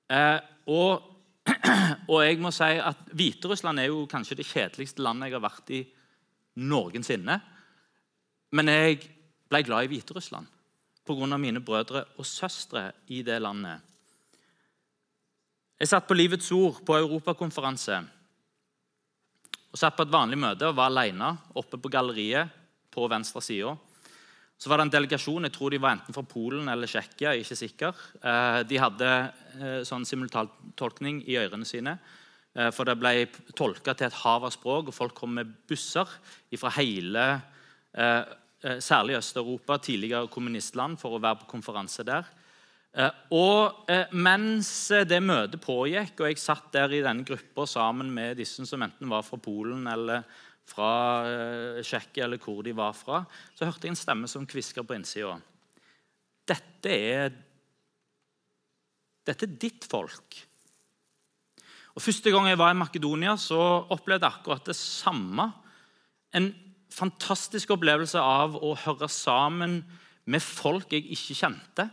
Eh, 0.06 0.38
og, 0.71 1.02
og, 2.12 2.18
jeg 2.23 2.38
må 2.42 2.52
si 2.54 2.71
at 2.78 3.00
Hviterussland 3.11 3.83
er 3.83 3.90
jo 3.90 4.04
kanskje 4.11 4.38
det 4.38 4.47
kjedeligste 4.47 5.02
landet 5.02 5.33
jeg 5.33 5.37
har 5.37 5.42
vært 5.44 5.73
i 5.75 5.80
noensinne. 6.62 7.40
Men 8.54 8.71
jeg 8.71 9.00
ble 9.50 9.62
glad 9.66 9.88
i 9.88 9.90
Hviterussland 9.97 10.47
pga. 11.04 11.37
mine 11.37 11.61
brødre 11.61 12.04
og 12.16 12.26
søstre 12.26 12.92
i 13.09 13.23
det 13.23 13.40
landet. 13.42 13.80
Jeg 15.80 15.90
satt 15.90 16.06
på 16.06 16.14
Livets 16.14 16.52
Ord 16.54 16.78
på 16.87 16.97
europakonferanse 16.97 17.99
og 19.75 19.80
satt 19.80 19.97
på 19.99 20.06
et 20.06 20.12
vanlig 20.14 20.38
møte 20.38 20.68
og 20.71 20.78
var 20.78 20.92
alene 20.92 21.33
oppe 21.59 21.80
på 21.83 21.90
galleriet 21.90 22.49
på 22.94 23.09
venstre 23.11 23.42
side. 23.42 23.75
Så 24.64 24.71
var 24.73 24.80
det 24.80 24.87
en 24.87 24.92
delegasjon, 24.94 25.44
jeg 25.44 25.52
tror 25.52 25.75
de 25.75 25.78
var 25.85 25.92
enten 25.92 26.14
fra 26.16 26.23
Polen 26.25 26.71
eller 26.73 26.88
Tsjekkia. 26.88 27.35
ikke 27.37 27.56
sikker. 27.59 27.99
Eh, 28.16 28.61
de 28.64 28.78
hadde 28.80 29.09
eh, 29.61 29.83
sånn 29.85 30.06
simultantolkning 30.09 31.18
i 31.28 31.37
ørene 31.37 31.68
sine. 31.68 31.92
Eh, 32.56 32.71
for 32.73 32.88
det 32.88 32.94
ble 32.97 33.26
tolka 33.52 33.92
til 33.92 34.06
et 34.06 34.16
hav 34.23 34.47
av 34.49 34.54
språk, 34.54 34.88
og 34.88 34.97
folk 34.97 35.12
kom 35.18 35.37
med 35.37 35.50
busser 35.68 36.09
fra 36.56 36.73
hele 36.80 37.26
Særlig 38.64 39.18
Øst-Europa, 39.18 39.76
tidligere 39.78 40.30
kommunistland, 40.33 40.97
for 40.99 41.14
å 41.14 41.21
være 41.21 41.42
på 41.42 41.50
konferanse 41.52 42.02
der. 42.02 42.25
Og 43.37 43.85
Mens 44.16 44.71
det 45.06 45.21
møtet 45.23 45.61
pågikk, 45.62 46.16
og 46.16 46.30
jeg 46.30 46.40
satt 46.40 46.73
der 46.73 46.97
i 46.97 47.02
denne 47.04 47.23
gruppa 47.28 47.68
sammen 47.71 48.11
med 48.11 48.40
disse 48.40 48.64
som 48.66 48.83
enten 48.83 49.12
var 49.12 49.23
fra 49.23 49.38
Polen 49.38 49.85
eller 49.92 50.25
fra 50.68 50.90
eh, 51.28 51.83
Tsjekkia 51.85 52.25
eller 52.26 52.40
hvor 52.42 52.62
de 52.64 52.75
var 52.76 52.94
fra, 52.97 53.23
så 53.54 53.68
hørte 53.68 53.87
jeg 53.87 53.94
en 53.94 54.00
stemme 54.00 54.30
som 54.30 54.47
hviska 54.49 54.85
på 54.85 54.97
innsida. 54.97 55.37
Dette 56.49 56.92
er, 56.92 57.37
dette 59.25 59.49
er 59.49 59.56
ditt 59.61 59.87
folk. 59.88 60.40
Og 61.94 62.02
Første 62.02 62.33
gang 62.35 62.49
jeg 62.49 62.59
var 62.59 62.73
i 62.75 62.78
Makedonia, 62.78 63.37
så 63.38 63.59
opplevde 63.94 64.26
jeg 64.26 64.40
akkurat 64.40 64.66
det 64.66 64.76
samme. 64.76 65.47
En 66.35 66.50
fantastisk 66.94 67.71
opplevelse 67.75 68.18
av 68.18 68.56
å 68.59 68.75
høre 68.85 69.09
sammen 69.11 69.83
med 70.30 70.42
folk 70.42 70.92
jeg 70.94 71.06
ikke 71.14 71.38
kjente. 71.38 71.87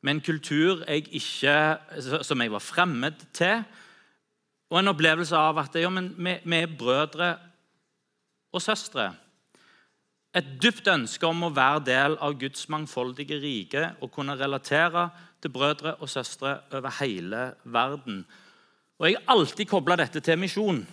Med 0.00 0.16
en 0.16 0.24
kultur 0.24 0.84
jeg 0.86 1.08
ikke, 1.18 1.56
som 2.24 2.40
jeg 2.40 2.52
var 2.52 2.62
fremmed 2.62 3.26
til. 3.36 3.64
Og 4.70 4.78
en 4.78 4.92
opplevelse 4.92 5.36
av 5.36 5.58
at 5.64 5.76
ja, 5.82 5.90
vi, 5.90 6.36
vi 6.46 6.60
er 6.60 6.78
brødre 6.78 7.32
og 8.52 8.62
søstre. 8.62 9.10
Et 10.34 10.46
dypt 10.62 10.86
ønske 10.90 11.26
om 11.26 11.42
å 11.42 11.54
være 11.54 11.82
del 11.88 12.14
av 12.22 12.36
Guds 12.38 12.68
mangfoldige 12.70 13.40
rike 13.42 13.88
og 14.00 14.12
kunne 14.14 14.38
relatere 14.38 15.08
til 15.42 15.50
brødre 15.50 15.96
og 15.98 16.10
søstre 16.10 16.60
over 16.70 16.94
hele 17.00 17.48
verden. 17.64 18.22
Og 19.00 19.08
Jeg 19.08 19.16
har 19.16 19.34
alltid 19.34 19.66
kobla 19.66 19.96
dette 19.96 20.20
til 20.20 20.38
misjon. 20.38 20.86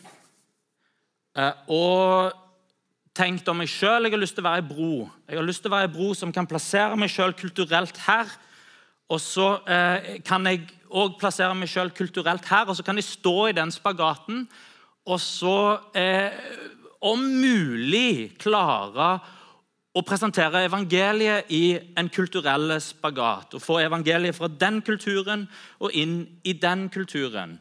Eh, 1.38 1.54
og 1.70 2.34
tenkt 3.18 3.50
om 3.50 3.60
meg 3.62 3.70
sjøl 3.70 4.08
jeg 4.08 4.14
har 4.14 4.22
lyst 4.22 4.38
til 4.38 4.46
å 4.46 4.50
være 4.50 4.62
ei 4.64 4.70
bro. 4.70 4.92
Jeg 5.28 5.38
har 5.38 5.46
lyst 5.46 5.62
til 5.62 5.72
å 5.72 5.76
være 5.76 5.90
ei 5.90 5.94
bro 5.94 6.14
som 6.18 6.34
kan 6.34 6.50
plassere 6.50 6.98
meg 6.98 7.12
sjøl 7.14 7.36
kulturelt 7.38 7.98
her. 8.08 8.32
Og 9.14 9.22
så 9.24 9.52
eh, 9.70 10.18
kan 10.26 10.46
jeg 10.50 10.66
òg 10.88 11.18
plassere 11.20 11.56
meg 11.56 11.70
sjøl 11.72 11.92
kulturelt 11.96 12.48
her, 12.50 12.68
og 12.68 12.76
så 12.76 12.84
kan 12.84 12.98
jeg 13.00 13.08
stå 13.08 13.36
i 13.50 13.56
den 13.56 13.72
spagaten. 13.72 14.48
Og 15.08 15.20
så 15.24 15.58
eh, 15.96 16.34
om 17.02 17.22
mulig 17.22 18.38
klare 18.42 19.10
å 19.98 20.04
presentere 20.06 20.66
evangeliet 20.68 21.50
i 21.54 21.78
en 21.98 22.10
kulturell 22.14 22.76
spagat. 22.84 23.56
Og 23.58 23.64
få 23.64 23.80
evangeliet 23.82 24.38
fra 24.38 24.50
den 24.50 24.82
kulturen 24.86 25.48
og 25.82 25.96
inn 25.98 26.20
i 26.46 26.54
den 26.54 26.88
kulturen. 26.94 27.58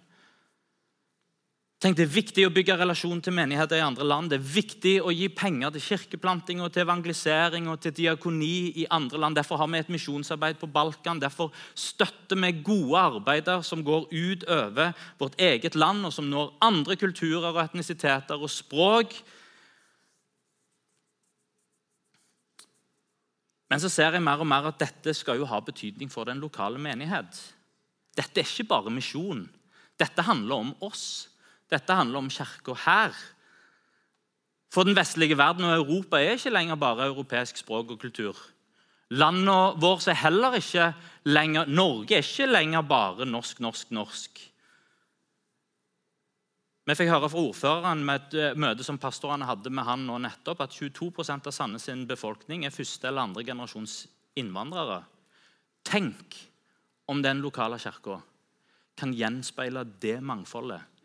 Tenk, 1.87 2.01
Det 2.01 2.03
er 2.03 2.17
viktig 2.17 2.45
å 2.49 2.51
bygge 2.51 2.75
relasjon 2.81 3.21
til 3.23 3.35
menigheter 3.37 3.79
i 3.79 3.85
andre 3.85 4.03
land. 4.03 4.33
Det 4.33 4.41
er 4.41 4.47
viktig 4.57 4.95
å 5.07 5.13
gi 5.15 5.29
penger 5.31 5.71
til 5.71 5.85
kirkeplanting 5.85 6.59
og 6.59 6.73
til 6.75 6.83
evangelisering 6.83 7.69
og 7.71 7.79
til 7.79 7.93
diakoni 7.95 8.73
i 8.83 8.87
andre 8.91 9.21
land. 9.23 9.39
Derfor 9.39 9.61
har 9.61 9.69
vi 9.71 9.79
et 9.79 9.93
misjonsarbeid 9.95 10.59
på 10.59 10.67
Balkan. 10.67 11.21
Derfor 11.23 11.53
støtter 11.79 12.41
vi 12.43 12.51
gode 12.67 12.99
arbeider 12.99 13.63
som 13.63 13.85
går 13.87 14.09
ut 14.11 14.43
over 14.51 14.97
vårt 15.21 15.39
eget 15.39 15.79
land, 15.79 16.09
og 16.09 16.13
som 16.13 16.27
når 16.27 16.57
andre 16.67 16.97
kulturer 16.97 17.53
og 17.53 17.63
etnisiteter 17.63 18.35
og 18.35 18.51
språk. 18.51 19.15
Men 23.71 23.79
så 23.79 23.93
ser 23.95 24.11
jeg 24.11 24.27
mer 24.27 24.43
og 24.43 24.51
mer 24.51 24.73
at 24.73 24.83
dette 24.83 25.15
skal 25.15 25.39
jo 25.39 25.47
ha 25.47 25.63
betydning 25.63 26.11
for 26.11 26.27
den 26.27 26.43
lokale 26.43 26.83
menighet. 26.83 27.31
Dette 28.19 28.43
er 28.43 28.51
ikke 28.51 28.73
bare 28.75 28.91
misjon. 28.91 29.47
Dette 29.95 30.27
handler 30.27 30.67
om 30.67 30.77
oss. 30.83 31.36
Dette 31.71 31.95
handler 31.99 32.23
om 32.23 32.31
kirka 32.31 32.75
her. 32.87 33.15
For 34.73 34.87
den 34.87 34.97
vestlige 34.97 35.39
verden 35.39 35.67
og 35.67 35.79
Europa 35.79 36.21
er 36.21 36.37
ikke 36.37 36.53
lenger 36.53 36.79
bare 36.79 37.09
europeisk 37.11 37.59
språk 37.63 37.95
og 37.95 38.01
kultur. 38.01 38.37
Landet 39.11 39.79
vårt 39.83 40.09
er 40.11 40.19
heller 40.19 40.59
ikke 40.59 40.91
lenger 41.31 41.71
Norge 41.71 42.19
er 42.19 42.27
ikke 42.27 42.49
lenger 42.51 42.83
bare 42.83 43.27
norsk, 43.27 43.61
norsk, 43.63 43.91
norsk. 43.95 44.43
Vi 46.87 46.95
fikk 46.95 47.11
høre 47.11 47.31
fra 47.31 47.43
ordføreren 47.43 48.03
med 48.07 48.21
et 48.21 48.35
eh, 48.39 48.59
møte 48.59 48.85
som 48.87 48.99
pastorene 49.03 49.47
hadde 49.49 49.73
med 49.75 49.87
han 49.89 50.05
nå 50.07 50.21
nettopp, 50.23 50.61
at 50.63 50.75
22% 50.75 51.49
av 51.51 51.55
Sandnes 51.55 51.87
sin 51.89 52.05
befolkning 52.07 52.63
er 52.67 52.75
første 52.75 53.09
eller 53.09 53.27
andre 53.27 53.43
generasjons 53.47 54.05
innvandrere. 54.39 55.01
Tenk 55.87 56.37
om 57.11 57.23
den 57.23 57.43
lokale 57.43 57.79
kirka 57.83 58.21
kan 58.99 59.15
gjenspeile 59.15 59.83
det 60.03 60.21
mangfoldet 60.23 60.96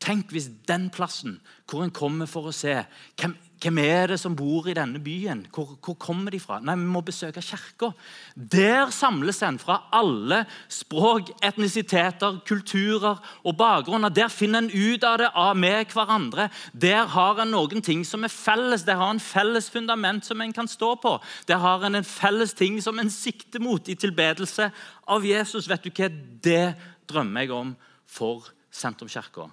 Tenk 0.00 0.32
hvis 0.32 0.48
den 0.68 0.88
plassen 0.88 1.40
hvor 1.68 1.84
en 1.84 1.92
kommer 1.92 2.26
for 2.26 2.48
å 2.48 2.54
se 2.56 2.72
hvem, 3.20 3.34
hvem 3.60 3.78
er 3.82 4.06
det 4.08 4.16
som 4.22 4.32
bor 4.32 4.64
i 4.70 4.74
denne 4.74 4.98
byen, 5.04 5.42
hvor, 5.52 5.74
hvor 5.84 5.98
kommer 6.00 6.32
de 6.32 6.40
fra? 6.40 6.56
Nei, 6.64 6.78
Vi 6.80 6.86
må 6.88 7.02
besøke 7.04 7.42
kirka. 7.44 7.90
Der 8.34 8.88
samles 8.96 9.42
en 9.44 9.58
fra 9.60 9.76
alle 9.92 10.46
språk, 10.72 11.28
etnisiteter, 11.44 12.40
kulturer 12.48 13.20
og 13.44 13.58
bakgrunner. 13.60 14.08
Der 14.08 14.32
finner 14.32 14.64
en 14.64 14.72
ut 14.72 15.04
av 15.04 15.18
det 15.20 15.28
av 15.36 15.52
med 15.60 15.92
hverandre. 15.92 16.48
Der 16.72 17.04
har 17.04 17.44
en 17.44 17.52
noen 17.52 17.84
ting 17.84 18.00
som 18.08 18.24
er 18.24 18.32
felles. 18.32 18.88
Der 18.88 18.96
har 18.96 19.12
en 19.12 19.20
felles 19.20 19.68
fundament 19.68 20.24
som 20.24 20.40
en 20.40 20.56
kan 20.56 20.68
stå 20.68 20.94
på. 21.04 21.18
Der 21.46 21.60
har 21.60 21.84
en 21.84 22.00
en 22.00 22.08
felles 22.08 22.56
ting 22.56 22.80
som 22.80 22.98
en 22.98 23.12
sikter 23.12 23.60
mot 23.60 23.88
i 23.88 24.00
tilbedelse 24.00 24.72
av 25.06 25.28
Jesus. 25.28 25.68
Vet 25.68 25.84
du 25.84 25.92
hva? 25.92 26.08
Det 26.40 26.66
drømmer 27.06 27.44
jeg 27.44 27.52
om 27.52 27.76
for 28.08 28.48
Sentrumskirka. 28.72 29.50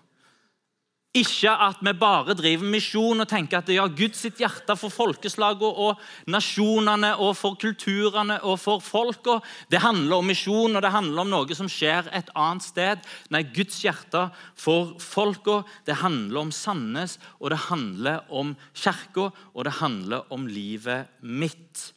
Ikke 1.17 1.49
at 1.49 1.79
vi 1.81 1.93
bare 1.97 2.35
driver 2.37 2.67
misjon 2.69 3.23
og 3.23 3.29
tenker 3.29 3.57
at 3.61 3.69
er 3.73 3.93
Guds 3.97 4.21
hjerte 4.37 4.75
for 4.77 4.93
folkeslagene 4.93 5.69
og 5.87 6.01
nasjonene 6.29 7.13
og 7.23 7.31
for 7.39 7.57
kulturene 7.57 8.37
og 8.45 8.59
for 8.61 8.83
folka. 8.83 9.39
Det 9.71 9.81
handler 9.81 10.19
om 10.19 10.29
misjon, 10.29 10.75
og 10.75 10.83
det 10.83 10.91
handler 10.93 11.23
om 11.23 11.31
noe 11.31 11.57
som 11.57 11.69
skjer 11.71 12.11
et 12.13 12.29
annet 12.37 12.65
sted. 12.65 13.07
Nei, 13.33 13.41
Guds 13.55 13.79
hjerte 13.81 14.27
for 14.59 14.93
folka. 15.01 15.63
Det 15.87 15.97
handler 16.03 16.43
om 16.43 16.51
Sandnes, 16.53 17.17
og 17.39 17.53
det 17.55 17.63
handler 17.65 18.27
om 18.29 18.53
kirka, 18.75 19.31
og 19.55 19.65
det 19.65 19.77
handler 19.79 20.27
om 20.33 20.45
livet 20.51 21.09
mitt. 21.21 21.87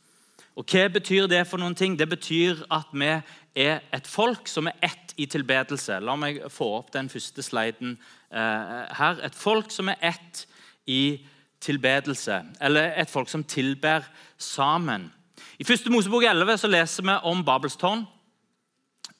Og 0.57 0.65
Hva 0.65 0.89
betyr 0.93 1.29
det 1.29 1.45
for 1.49 1.61
noen 1.61 1.77
ting? 1.77 1.97
Det 1.97 2.09
betyr 2.09 2.65
at 2.73 2.89
vi 2.93 3.11
er 3.11 3.83
et 3.93 4.09
folk 4.09 4.49
som 4.49 4.69
er 4.71 4.81
ett 4.81 5.15
i 5.21 5.27
tilbedelse. 5.29 6.01
La 6.01 6.17
meg 6.17 6.41
få 6.53 6.73
opp 6.79 6.93
den 6.95 7.11
første 7.13 7.45
sliden 7.45 7.99
her 8.31 9.25
et 9.27 9.35
folk 9.35 9.73
som 9.75 9.89
er 9.91 9.97
ett 10.13 10.45
i 10.87 11.21
tilbedelse, 11.61 12.41
eller 12.61 12.95
et 12.97 13.11
folk 13.11 13.29
som 13.29 13.45
tilber 13.45 14.07
sammen. 14.39 15.11
I 15.61 15.65
1. 15.65 15.91
Mosebok 15.93 16.25
11 16.25 16.57
så 16.63 16.69
leser 16.71 17.05
vi 17.05 17.17
om 17.29 17.45
Babels 17.45 17.77
tårn. 17.77 18.07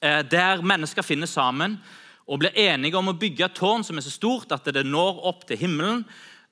eh, 0.01 0.23
der 0.25 0.61
mennesker 0.61 1.01
finner 1.01 1.27
sammen 1.27 1.79
og 2.27 2.39
blir 2.39 2.55
enige 2.55 2.97
om 2.97 3.07
å 3.07 3.17
bygge 3.17 3.45
et 3.45 3.53
tårn 3.53 3.83
som 3.83 3.97
er 3.97 4.01
så 4.01 4.09
stort 4.09 4.51
at 4.51 4.65
det 4.65 4.85
når 4.85 5.19
opp 5.29 5.45
til 5.45 5.57
himmelen. 5.57 6.05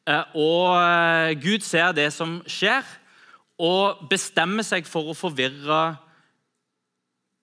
Eh, 0.05 0.23
og 0.35 1.39
Gud 1.41 1.65
ser 1.65 1.91
det 1.91 2.13
som 2.13 2.41
skjer, 2.45 2.83
og 3.59 4.05
bestemmer 4.09 4.63
seg 4.63 4.85
for 4.87 5.09
å 5.09 5.17
forvirre 5.17 5.97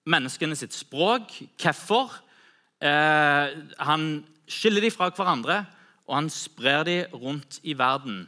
menneskene 0.06 0.56
sitt 0.56 0.72
språk. 0.72 1.34
Hvorfor? 1.60 2.22
Han 2.80 4.02
skiller 4.46 4.84
de 4.84 4.90
fra 4.92 5.08
hverandre, 5.08 5.62
og 6.06 6.14
han 6.18 6.28
sprer 6.30 6.84
de 6.86 6.96
rundt 7.14 7.60
i 7.64 7.74
verden. 7.78 8.26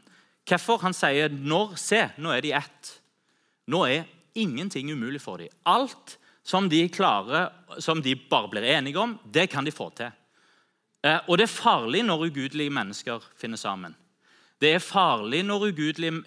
Hvorfor? 0.49 0.81
Han 0.83 0.97
sier 0.97 1.29
når, 1.29 1.77
se, 1.77 2.01
nå 2.19 2.33
er 2.33 2.43
de 2.43 2.55
ett. 2.57 2.93
Nå 3.69 3.83
er 3.87 4.09
ingenting 4.39 4.91
umulig 4.93 5.21
for 5.21 5.43
dem. 5.43 5.53
Alt 5.69 6.17
som 6.49 6.69
de 6.71 6.87
klarer, 6.89 7.51
som 7.85 8.01
de 8.03 8.15
bare 8.17 8.49
blir 8.49 8.67
enige 8.73 9.01
om, 9.01 9.19
det 9.25 9.51
kan 9.53 9.67
de 9.67 9.75
få 9.75 9.91
til. 9.97 10.13
Eh, 11.05 11.21
og 11.29 11.39
det 11.39 11.47
er 11.47 11.53
farlig 11.53 12.03
når 12.07 12.29
ugudelige 12.31 12.73
mennesker 12.75 13.25
finner 13.39 13.61
sammen. 13.61 13.95
Det 14.59 14.73
er 14.75 14.83
farlig 14.83 15.45
når 15.47 15.69
ugudelige 15.69 16.23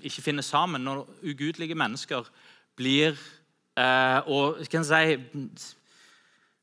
ikke 0.00 0.22
finner 0.24 0.46
sammen, 0.46 0.86
når 0.86 1.02
ugudelige 1.26 1.76
mennesker 1.76 2.30
blir 2.78 3.18
eh, 3.76 4.20
og 4.30 4.62
kan 4.70 4.86
si, 4.86 5.18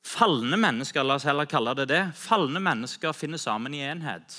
Falne 0.05 0.57
mennesker, 0.62 1.03
la 1.03 1.17
oss 1.17 1.25
heller 1.25 1.47
kalle 1.50 1.74
det 1.79 1.88
det. 1.89 2.01
Falne 2.17 2.62
mennesker 2.62 3.15
finner 3.17 3.41
sammen 3.41 3.74
i 3.74 3.81
enhet. 3.88 4.35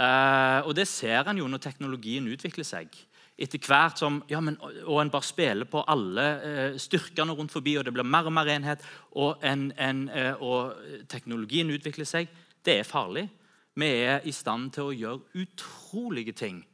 Uh, 0.00 0.62
og 0.64 0.74
Det 0.78 0.86
ser 0.88 1.26
en 1.28 1.40
jo 1.40 1.48
når 1.50 1.60
teknologien 1.64 2.28
utvikler 2.30 2.64
seg. 2.64 2.94
Etter 3.40 3.60
hvert 3.66 3.98
som, 3.98 4.20
ja, 4.28 4.40
men, 4.40 4.56
Og 4.86 5.00
en 5.00 5.10
bare 5.10 5.26
spiller 5.26 5.66
på 5.66 5.82
alle 5.88 6.26
uh, 6.44 6.78
styrkene 6.78 7.34
rundt 7.34 7.52
forbi, 7.52 7.76
og 7.78 7.84
det 7.84 7.92
blir 7.96 8.06
mer 8.06 8.30
og 8.30 8.32
mer 8.32 8.48
enhet, 8.52 8.84
og, 9.12 9.42
en, 9.42 9.72
en, 9.76 10.08
uh, 10.08 10.40
og 10.40 11.06
teknologien 11.08 11.70
utvikler 11.70 12.06
seg. 12.06 12.30
Det 12.64 12.78
er 12.78 12.88
farlig. 12.88 13.26
Vi 13.74 13.86
er 13.86 14.20
i 14.24 14.32
stand 14.32 14.70
til 14.76 14.88
å 14.88 14.94
gjøre 14.94 15.42
utrolige 15.42 16.32
ting 16.36 16.64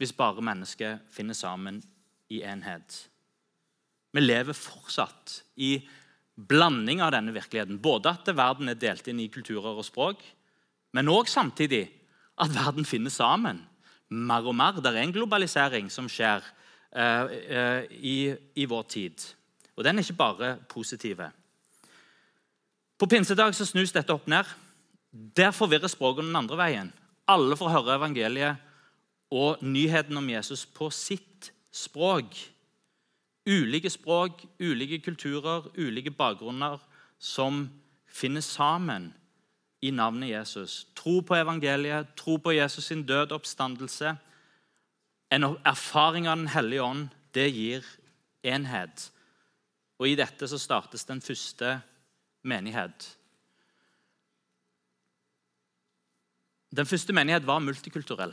hvis 0.00 0.14
bare 0.16 0.40
mennesker 0.40 1.02
finner 1.12 1.36
sammen 1.36 1.82
i 2.32 2.40
enhet. 2.46 2.94
Vi 4.12 4.22
lever 4.22 4.56
fortsatt 4.56 5.42
i 5.60 5.74
blanding 6.36 7.02
av 7.02 7.12
denne 7.14 7.34
virkeligheten. 7.34 7.80
Både 7.82 8.12
at 8.12 8.28
verden 8.36 8.70
er 8.70 8.78
delt 8.78 9.08
inn 9.10 9.20
i 9.20 9.30
kulturer 9.32 9.76
og 9.76 9.86
språk, 9.86 10.22
men 10.96 11.10
òg 11.10 11.28
samtidig 11.30 11.84
at 12.40 12.54
verden 12.54 12.86
finner 12.88 13.12
sammen 13.12 13.60
mer 14.10 14.46
og 14.46 14.56
mer. 14.56 14.80
Det 14.80 14.90
er 14.90 15.04
en 15.04 15.14
globalisering 15.14 15.90
som 15.92 16.08
skjer 16.10 16.42
uh, 16.42 17.26
uh, 17.26 17.82
i, 17.94 18.32
i, 18.54 18.66
vår 18.66 18.88
tid. 18.90 19.26
Og 19.76 19.84
den 19.86 19.98
er 19.98 20.04
ikke 20.04 20.18
bare 20.18 20.56
positiv. 20.68 21.22
På 22.98 23.08
pinsedag 23.08 23.54
så 23.56 23.66
snus 23.68 23.94
dette 23.94 24.12
opp 24.12 24.26
ned. 24.28 24.48
Der 25.10 25.54
forvirrer 25.54 25.90
språket 25.90 26.26
den 26.26 26.36
andre 26.36 26.58
veien. 26.58 26.90
Alle 27.30 27.56
får 27.56 27.72
høre 27.76 27.96
evangeliet 27.96 28.66
og 29.30 29.62
nyheten 29.62 30.18
om 30.18 30.28
Jesus 30.28 30.66
på 30.66 30.90
sitt 30.90 31.52
språk. 31.72 32.34
Ulike 33.50 33.90
språk, 33.90 34.44
ulike 34.60 35.00
kulturer, 35.02 35.66
ulike 35.78 36.12
bakgrunner 36.14 36.78
som 37.18 37.64
finner 38.06 38.44
sammen 38.44 39.10
i 39.82 39.90
navnet 39.90 40.30
Jesus. 40.30 40.86
Tro 40.94 41.20
på 41.24 41.34
evangeliet, 41.34 42.14
tro 42.16 42.36
på 42.38 42.54
Jesus 42.54 42.90
sin 42.90 43.02
død 43.06 43.32
oppstandelse. 43.32 44.16
En 45.30 45.44
erfaring 45.64 46.28
av 46.28 46.36
Den 46.36 46.48
hellige 46.48 46.82
ånd, 46.82 47.08
det 47.34 47.50
gir 47.50 47.86
enhet. 48.42 49.10
Og 49.98 50.08
I 50.08 50.16
dette 50.18 50.48
så 50.48 50.58
startes 50.58 51.04
den 51.04 51.20
første 51.20 51.80
menighet. 52.42 53.16
Den 56.70 56.86
første 56.86 57.12
menighet 57.12 57.46
var 57.46 57.58
multikulturell. 57.58 58.32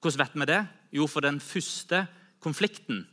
Hvordan 0.00 0.18
vet 0.18 0.34
vi 0.34 0.46
det? 0.50 0.60
Jo, 0.92 1.06
for 1.06 1.20
den 1.20 1.40
første 1.40 2.06
konflikten 2.40 3.04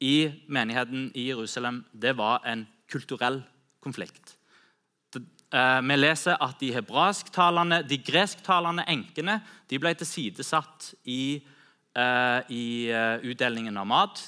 i 0.00 0.30
menigheten 0.46 1.10
i 1.14 1.28
Jerusalem, 1.28 1.84
det 1.92 2.16
var 2.16 2.42
en 2.46 2.66
kulturell 2.90 3.42
konflikt. 3.82 4.38
Eh, 5.48 5.80
vi 5.80 5.96
leser 5.96 6.36
at 6.44 6.58
de 6.60 6.74
hebraisktalende, 6.74 7.80
de 7.88 7.96
gresktalende 8.04 8.84
enkene 8.84 9.38
de 9.70 9.78
ble 9.80 9.94
tilsidesatt 9.96 10.90
i, 11.08 11.40
uh, 11.96 12.44
i 12.52 12.90
uh, 12.92 13.16
utdelingen 13.24 13.80
av 13.80 13.86
mat. 13.88 14.20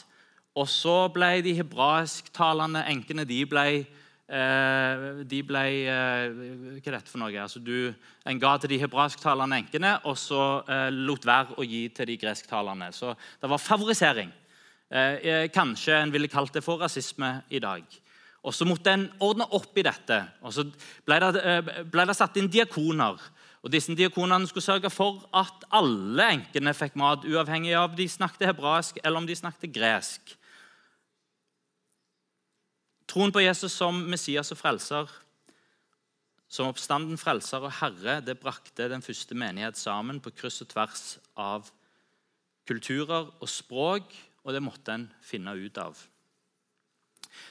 Og 0.57 0.65
så 0.69 1.11
ble 1.13 1.43
de 1.45 1.53
hebraisktalende 1.59 2.87
enkene 2.89 3.27
de 3.29 3.43
ble, 3.49 3.67
de 4.31 5.39
ble 5.43 5.63
Hva 5.91 6.79
er 6.79 6.95
dette 6.95 7.11
for 7.11 7.19
noe? 7.19 7.35
Altså, 7.35 7.59
du, 7.59 7.91
en 8.31 8.41
ga 8.43 8.53
til 8.63 8.71
de 8.71 8.79
hebraisktalende 8.79 9.59
enkene, 9.59 9.97
og 10.07 10.15
så 10.19 10.63
lot 10.95 11.27
være 11.27 11.57
å 11.59 11.67
gi 11.67 11.81
til 11.95 12.07
de 12.13 12.19
gresktalende. 12.19 12.93
Så 12.95 13.11
det 13.43 13.51
var 13.51 13.63
favorisering. 13.63 14.31
Eh, 14.91 15.47
kanskje 15.55 15.95
en 15.95 16.11
ville 16.11 16.29
kalt 16.29 16.53
det 16.53 16.65
for 16.67 16.81
rasisme 16.83 17.43
i 17.51 17.59
dag. 17.63 17.85
Og 18.43 18.55
Så 18.55 18.65
måtte 18.65 18.91
en 18.91 19.11
ordne 19.21 19.47
opp 19.53 19.79
i 19.79 19.83
dette. 19.83 20.29
og 20.43 20.53
Så 20.53 20.65
ble 21.07 21.21
det, 21.21 21.45
eh, 21.45 21.85
ble 21.85 22.07
det 22.07 22.17
satt 22.17 22.37
inn 22.37 22.49
diakoner. 22.49 23.21
Og 23.63 23.71
disse 23.71 23.95
Diakonene 23.95 24.49
skulle 24.49 24.65
sørge 24.65 24.91
for 24.91 25.29
at 25.37 25.65
alle 25.71 26.23
enkene 26.23 26.73
fikk 26.73 26.97
mat, 26.97 27.25
uavhengig 27.25 27.77
av 27.77 27.91
om 27.91 27.97
de 27.97 28.09
snakket 28.09 28.47
hebraisk 28.47 28.99
eller 29.05 29.21
om 29.21 29.27
de 29.27 29.37
snakket 29.37 29.73
gresk. 29.73 30.37
Troen 33.07 33.33
på 33.33 33.43
Jesus 33.43 33.73
som 33.73 33.95
Messias 34.09 34.53
og 34.53 34.59
frelser, 34.59 35.11
som 36.49 36.71
oppstanden 36.71 37.19
frelser 37.19 37.61
og 37.67 37.73
herre, 37.73 38.21
det 38.25 38.41
brakte 38.41 38.89
den 38.89 39.03
første 39.03 39.35
menighet 39.35 39.77
sammen 39.77 40.21
på 40.21 40.33
kryss 40.35 40.63
og 40.63 40.69
tvers 40.69 41.19
av 41.37 41.71
kulturer 42.67 43.29
og 43.41 43.49
språk 43.49 44.15
og 44.45 44.57
det 44.57 44.65
måtte 44.65 44.97
en 44.97 45.11
finne 45.25 45.55
ut 45.59 45.79
av. 45.81 45.99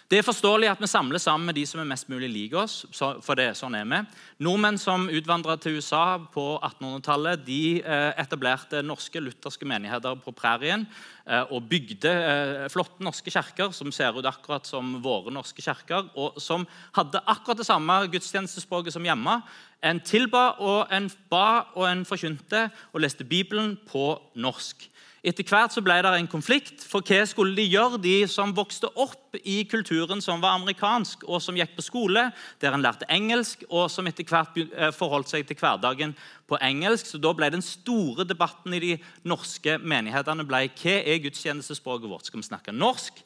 Det 0.09 0.17
er 0.17 0.25
forståelig 0.25 0.71
at 0.71 0.79
vi 0.81 0.87
samler 0.89 1.21
sammen 1.21 1.45
med 1.51 1.55
de 1.59 1.63
som 1.69 1.79
er 1.81 1.87
mest 1.87 2.07
mulig 2.09 2.29
lik 2.33 2.53
oss. 2.57 2.81
for 2.91 3.37
det, 3.37 3.51
sånn 3.57 3.75
er 3.77 3.85
vi. 3.85 3.99
Nordmenn 4.41 4.79
som 4.81 5.05
utvandra 5.05 5.55
til 5.61 5.77
USA 5.77 6.17
på 6.33 6.45
1800-tallet, 6.57 7.43
de 7.45 7.79
eh, 7.83 8.09
etablerte 8.17 8.81
norske 8.81 9.21
lutherske 9.21 9.67
menigheter 9.69 10.17
på 10.23 10.33
prærien 10.33 10.87
eh, 11.27 11.45
og 11.53 11.69
bygde 11.69 12.09
eh, 12.09 12.65
flotte 12.73 13.05
norske 13.05 13.29
kirker 13.29 13.69
som 13.75 13.93
ser 13.93 14.17
ut 14.17 14.25
akkurat 14.25 14.65
som 14.65 14.97
våre 15.03 15.33
norske 15.33 15.61
kirker, 15.61 16.09
og 16.17 16.41
som 16.41 16.65
hadde 16.97 17.21
akkurat 17.29 17.61
det 17.61 17.69
samme 17.69 18.01
gudstjenestespråket 18.09 18.97
som 18.97 19.05
hjemme. 19.05 19.41
En 19.85 20.01
tilba, 20.01 20.55
og 20.57 20.89
en 20.91 21.11
ba, 21.29 21.69
og 21.77 21.85
en 21.85 22.01
forkynte 22.05 22.71
og 22.91 23.05
leste 23.05 23.29
Bibelen 23.29 23.77
på 23.87 24.15
norsk. 24.33 24.89
Etter 25.19 25.43
hvert 25.43 25.73
så 25.75 25.81
ble 25.83 25.97
det 26.03 26.11
en 26.15 26.29
konflikt, 26.31 26.83
for 26.87 27.03
hva 27.03 27.25
skulle 27.27 27.57
de 27.57 27.65
gjøre, 27.67 27.99
de 27.99 28.15
som 28.31 28.53
vokste 28.55 28.87
opp 28.95 29.35
i 29.43 29.61
kulturen 29.69 30.23
som 30.23 30.39
var 30.39 30.55
amerikansk, 30.55 31.25
og 31.27 31.41
som 31.43 31.57
gikk 31.59 31.75
på 31.75 31.85
skole, 31.85 32.29
der 32.63 32.75
en 32.75 32.83
lærte 32.85 33.07
engelsk, 33.11 33.65
og 33.67 33.89
som 33.91 34.07
etter 34.07 34.27
hvert 34.27 34.55
eh, 34.63 34.93
forholdt 34.95 35.33
seg 35.33 35.47
til 35.49 35.59
hverdagen 35.59 36.15
på 36.47 36.59
engelsk. 36.63 37.11
Så 37.11 37.21
Da 37.21 37.33
ble 37.35 37.51
den 37.51 37.65
store 37.65 38.25
debatten 38.27 38.73
i 38.73 38.83
de 38.83 38.95
norske 39.27 39.77
menighetene 39.83 40.47
ble, 40.47 40.65
hva 40.79 40.97
er 41.03 41.23
gudstjenestespråket 41.25 42.09
vårt. 42.09 42.31
Skal 42.31 42.39
vi 42.39 42.49
snakke 42.49 42.75
norsk? 42.75 43.23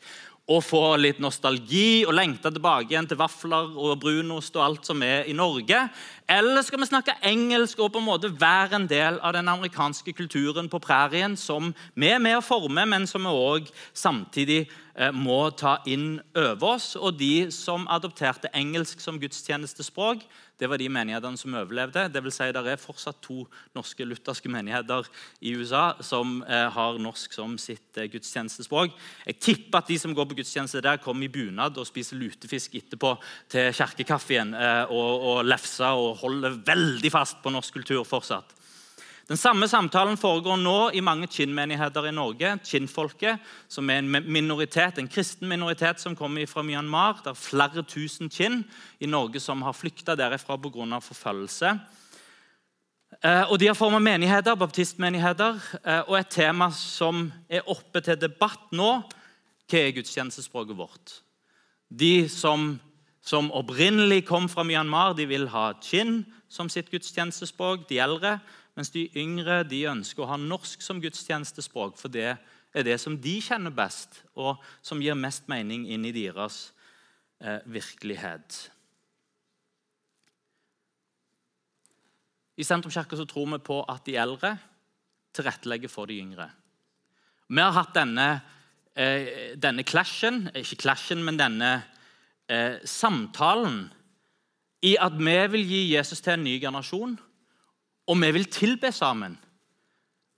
Og 0.52 0.60
få 0.60 0.82
litt 1.00 1.22
nostalgi 1.24 2.04
og 2.04 2.18
lengte 2.18 2.52
tilbake 2.52 2.92
igjen 2.92 3.08
til 3.08 3.20
vafler 3.20 3.70
og 3.80 3.96
brunost 4.02 4.58
og 4.60 4.66
alt 4.66 4.90
som 4.90 5.04
er 5.06 5.30
i 5.32 5.36
Norge? 5.38 5.86
Eller 6.28 6.66
skal 6.66 6.82
vi 6.82 6.90
snakke 6.90 7.16
engelsk 7.30 7.80
og 7.80 7.94
på 7.94 8.02
en 8.02 8.10
måte 8.10 8.32
være 8.42 8.76
en 8.82 8.88
del 8.92 9.22
av 9.24 9.38
den 9.38 9.48
amerikanske 9.48 10.16
kulturen 10.18 10.68
på 10.72 10.82
prærien, 10.84 11.38
som 11.40 11.72
vi 11.96 12.12
er 12.12 12.20
med 12.20 12.40
å 12.40 12.44
forme, 12.44 12.84
men 12.84 13.08
som 13.08 13.24
vi 13.24 13.32
òg 13.32 13.72
samtidig 13.96 14.66
Eh, 14.94 15.10
må 15.10 15.48
ta 15.58 15.80
inn 15.90 16.20
over 16.38 16.76
oss. 16.76 16.92
Og 16.96 17.18
de 17.18 17.50
som 17.54 17.88
adopterte 17.90 18.52
engelsk 18.54 19.02
som 19.02 19.18
gudstjenestespråk, 19.22 20.22
det 20.60 20.70
var 20.70 20.78
de 20.78 20.88
menighetene 20.92 21.40
som 21.40 21.56
overlevde. 21.58 22.06
Det 22.14 22.22
vil 22.24 22.34
si, 22.34 22.46
det 22.54 22.62
er 22.70 22.82
fortsatt 22.82 23.20
to 23.26 23.44
norske 23.76 24.06
lutherske 24.06 24.52
menigheter 24.52 25.08
i 25.42 25.56
USA 25.58 25.86
som 26.06 26.42
eh, 26.46 26.68
har 26.76 27.00
norsk 27.02 27.34
som 27.34 27.58
sitt 27.62 27.98
eh, 27.98 28.10
gudstjenestespråk. 28.14 28.94
Jeg 29.28 29.40
tipper 29.42 29.82
at 29.82 29.90
de 29.90 29.98
som 30.00 30.14
går 30.16 30.30
på 30.30 30.38
gudstjeneste 30.40 30.84
der, 30.86 31.02
kommer 31.04 31.26
i 31.28 31.34
bunad 31.34 31.78
og 31.82 31.90
spiser 31.90 32.22
lutefisk 32.22 32.78
etterpå 32.80 33.16
til 33.52 33.74
kirkekaffen 33.74 34.54
eh, 34.54 34.94
og, 34.94 35.30
og 35.32 35.46
lefser 35.48 35.98
og 36.00 36.20
holder 36.22 36.62
veldig 36.66 37.14
fast 37.14 37.42
på 37.44 37.54
norsk 37.54 37.82
kultur 37.82 38.06
fortsatt. 38.08 38.54
Den 39.30 39.38
samme 39.40 39.70
samtalen 39.72 40.18
foregår 40.20 40.58
nå 40.60 40.90
i 40.92 41.00
mange 41.00 41.30
Chin-menigheter 41.32 42.10
i 42.10 42.12
Norge. 42.12 42.58
Chin-folket, 42.68 43.40
som 43.72 43.90
er 43.90 44.02
en 44.02 44.12
minoritet, 44.12 45.00
en 45.00 45.08
kristen 45.08 45.48
minoritet 45.48 46.02
som 46.04 46.16
kommer 46.16 46.46
fra 46.46 46.64
Myanmar. 46.64 47.22
Det 47.24 47.32
er 47.32 47.40
flere 47.40 47.86
tusen 47.88 48.30
Chin 48.30 48.66
i 49.00 49.08
Norge 49.08 49.40
som 49.40 49.64
har 49.64 49.74
flykta 49.74 50.18
derifra 50.20 50.58
pga. 50.58 51.00
forfølgelse. 51.00 51.80
Eh, 53.24 53.52
og 53.52 53.60
De 53.60 53.68
har 53.68 53.74
formet 53.74 54.02
menigheter, 54.02 54.56
baptistmenigheter, 54.56 55.60
eh, 55.86 56.02
og 56.08 56.20
et 56.20 56.28
tema 56.28 56.72
som 56.72 57.32
er 57.50 57.62
oppe 57.68 58.02
til 58.02 58.20
debatt 58.20 58.72
nå, 58.72 59.04
hva 59.70 59.80
er 59.80 59.92
gudstjenestespråket 59.92 60.78
vårt? 60.78 61.22
De 61.90 62.28
som 62.30 62.80
som 63.24 63.52
opprinnelig 63.56 64.26
kom 64.28 64.50
fra 64.52 64.66
Myanmar, 64.68 65.16
de 65.16 65.26
vil 65.30 65.48
ha 65.54 65.72
chin 65.82 66.26
som 66.52 66.68
sitt 66.70 66.92
gudstjenestespråk, 66.92 67.88
de 67.90 68.02
eldre. 68.04 68.36
Mens 68.74 68.90
de 68.94 69.06
yngre 69.20 69.62
de 69.70 69.84
ønsker 69.92 70.24
å 70.24 70.32
ha 70.32 70.38
norsk 70.40 70.82
som 70.82 71.02
gudstjenestespråk, 71.02 71.98
for 72.00 72.10
det 72.14 72.32
er 72.74 72.86
det 72.88 72.98
som 73.02 73.18
de 73.22 73.36
kjenner 73.44 73.74
best, 73.74 74.24
og 74.34 74.62
som 74.82 75.02
gir 75.02 75.18
mest 75.18 75.46
mening 75.52 75.86
inn 75.94 76.06
i 76.10 76.14
deres 76.16 76.72
eh, 77.40 77.62
virkelighet. 77.70 78.58
I 82.58 82.66
Sentrumskirka 82.66 83.18
tror 83.30 83.50
vi 83.54 83.62
på 83.66 83.80
at 83.90 84.06
de 84.06 84.18
eldre 84.22 84.56
tilrettelegger 85.34 85.90
for 85.90 86.10
de 86.10 86.20
yngre. 86.22 86.50
Vi 87.50 87.62
har 87.62 87.74
hatt 87.74 87.94
denne, 87.94 88.42
eh, 88.96 89.54
denne 89.58 89.84
clashen, 89.84 90.48
ikke 90.56 90.82
clashen, 90.86 91.24
men 91.26 91.38
denne 91.38 91.84
eh, 92.50 92.80
samtalen 92.86 93.92
i 94.84 94.96
at 95.00 95.14
vi 95.18 95.38
vil 95.54 95.66
gi 95.68 95.82
Jesus 95.96 96.22
til 96.22 96.34
en 96.34 96.44
ny 96.44 96.58
generasjon, 96.62 97.18
og 98.08 98.20
vi 98.20 98.32
vil 98.36 98.50
tilbe 98.52 98.92
sammen. 98.92 99.38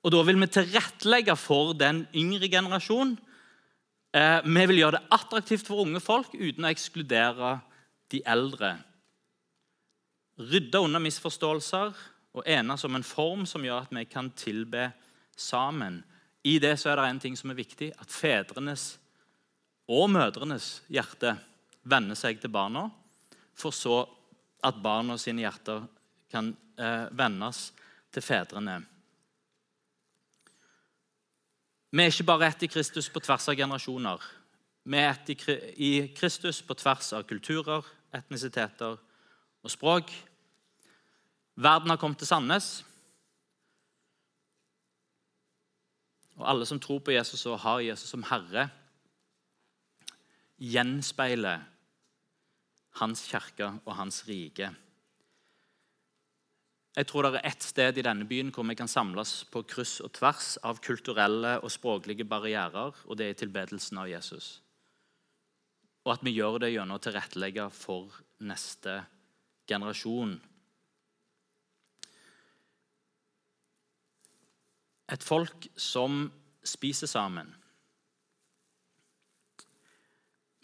Og 0.05 0.11
Da 0.11 0.21
vil 0.21 0.37
vi 0.37 0.47
tilrettelegge 0.47 1.35
for 1.35 1.73
den 1.73 2.07
yngre 2.13 2.47
generasjonen. 2.47 3.17
Vi 4.45 4.65
vil 4.69 4.77
gjøre 4.77 4.99
det 4.99 5.07
attraktivt 5.11 5.65
for 5.65 5.81
unge 5.81 5.99
folk 5.99 6.29
uten 6.33 6.63
å 6.63 6.69
ekskludere 6.69 7.59
de 8.13 8.21
eldre 8.25 8.77
rydde 10.39 10.81
unna 10.83 10.99
misforståelser 10.99 11.95
og 12.35 12.47
enes 12.47 12.83
om 12.87 12.97
en 12.97 13.07
form 13.07 13.45
som 13.47 13.63
gjør 13.63 13.85
at 13.85 13.95
vi 13.95 14.03
kan 14.09 14.29
tilbe 14.35 14.89
sammen. 15.37 16.01
I 16.43 16.57
det 16.59 16.75
så 16.79 16.91
er 16.91 16.99
det 16.99 17.07
en 17.09 17.21
ting 17.23 17.37
som 17.39 17.51
er 17.51 17.59
viktig, 17.59 17.91
at 17.95 18.11
fedrenes 18.11 18.95
og 19.87 20.09
mødrenes 20.11 20.81
hjerte 20.91 21.35
vender 21.87 22.17
seg 22.17 22.41
til 22.41 22.51
barna, 22.53 22.89
for 23.55 23.73
så 23.73 24.03
at 24.65 24.77
barna 24.83 25.17
sine 25.21 25.45
hjerter 25.45 25.85
kan 26.35 26.51
eh, 26.77 27.07
vendes 27.15 27.69
til 28.11 28.23
fedrene. 28.23 28.81
Vi 31.95 32.03
er 32.03 32.11
ikke 32.11 32.27
bare 32.27 32.49
ett 32.49 32.65
i 32.65 32.71
Kristus 32.71 33.07
på 33.09 33.21
tvers 33.23 33.47
av 33.47 33.55
generasjoner. 33.55 34.23
Vi 34.83 34.99
er 34.99 35.13
ett 35.13 35.29
i 35.79 35.91
Kristus 36.17 36.59
på 36.61 36.75
tvers 36.75 37.13
av 37.15 37.23
kulturer, 37.29 37.87
etnisiteter 38.13 38.97
og 39.63 39.71
språk. 39.71 40.11
Verden 41.55 41.93
har 41.93 42.01
kommet 42.01 42.19
til 42.19 42.27
Sandnes. 42.27 42.83
Og 46.35 46.43
alle 46.51 46.67
som 46.67 46.81
tror 46.83 46.99
på 46.99 47.15
Jesus 47.15 47.45
og 47.47 47.61
har 47.63 47.79
Jesus 47.79 48.11
som 48.11 48.25
Herre, 48.27 48.67
gjenspeiler 50.59 51.63
hans 52.99 53.23
kirke 53.31 53.71
og 53.85 53.95
hans 53.95 54.25
rike. 54.27 54.73
Jeg 56.95 57.09
tror 57.09 57.27
det 57.27 57.41
er 57.41 57.49
ett 57.49 57.63
sted 57.63 57.97
i 57.99 58.03
denne 58.05 58.23
byen 58.27 58.53
hvor 58.55 58.63
vi 58.69 58.77
kan 58.79 58.87
samles 58.87 59.41
på 59.51 59.65
kryss 59.67 59.97
og 60.05 60.13
tvers 60.15 60.53
av 60.63 60.79
kulturelle 60.83 61.57
og 61.59 61.73
språklige 61.73 62.23
barrierer, 62.23 62.95
og 62.95 63.19
det 63.19 63.27
er 63.27 63.39
tilbedelsen 63.41 63.99
av 63.99 64.07
Jesus. 64.07 64.61
Og 66.05 66.13
at 66.13 66.23
vi 66.23 66.37
gjør 66.37 66.61
det 66.63 66.71
gjennom 66.71 66.95
å 66.95 67.03
tilrettelegge 67.03 67.67
for 67.75 68.15
neste 68.47 69.01
generasjon. 69.67 70.37
Et 75.11 75.23
folk 75.25 75.67
som 75.75 76.29
spiser 76.65 77.11
sammen. 77.11 77.51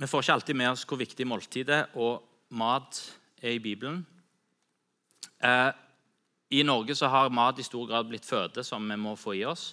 Vi 0.01 0.07
får 0.09 0.23
ikke 0.23 0.39
alltid 0.39 0.57
med 0.57 0.71
oss 0.71 0.87
hvor 0.87 0.97
viktig 0.97 1.27
måltidet 1.29 1.83
og 1.99 2.23
mat 2.57 3.03
er 3.41 3.57
i 3.57 3.61
Bibelen. 3.61 3.99
Eh, 5.41 5.69
I 6.51 6.63
Norge 6.67 6.95
så 6.95 7.07
har 7.07 7.31
mat 7.31 7.59
i 7.59 7.63
stor 7.63 7.87
grad 7.87 8.09
blitt 8.09 8.27
føde 8.27 8.63
som 8.67 8.83
vi 8.89 8.97
må 8.99 9.15
få 9.19 9.37
i 9.39 9.45
oss. 9.47 9.71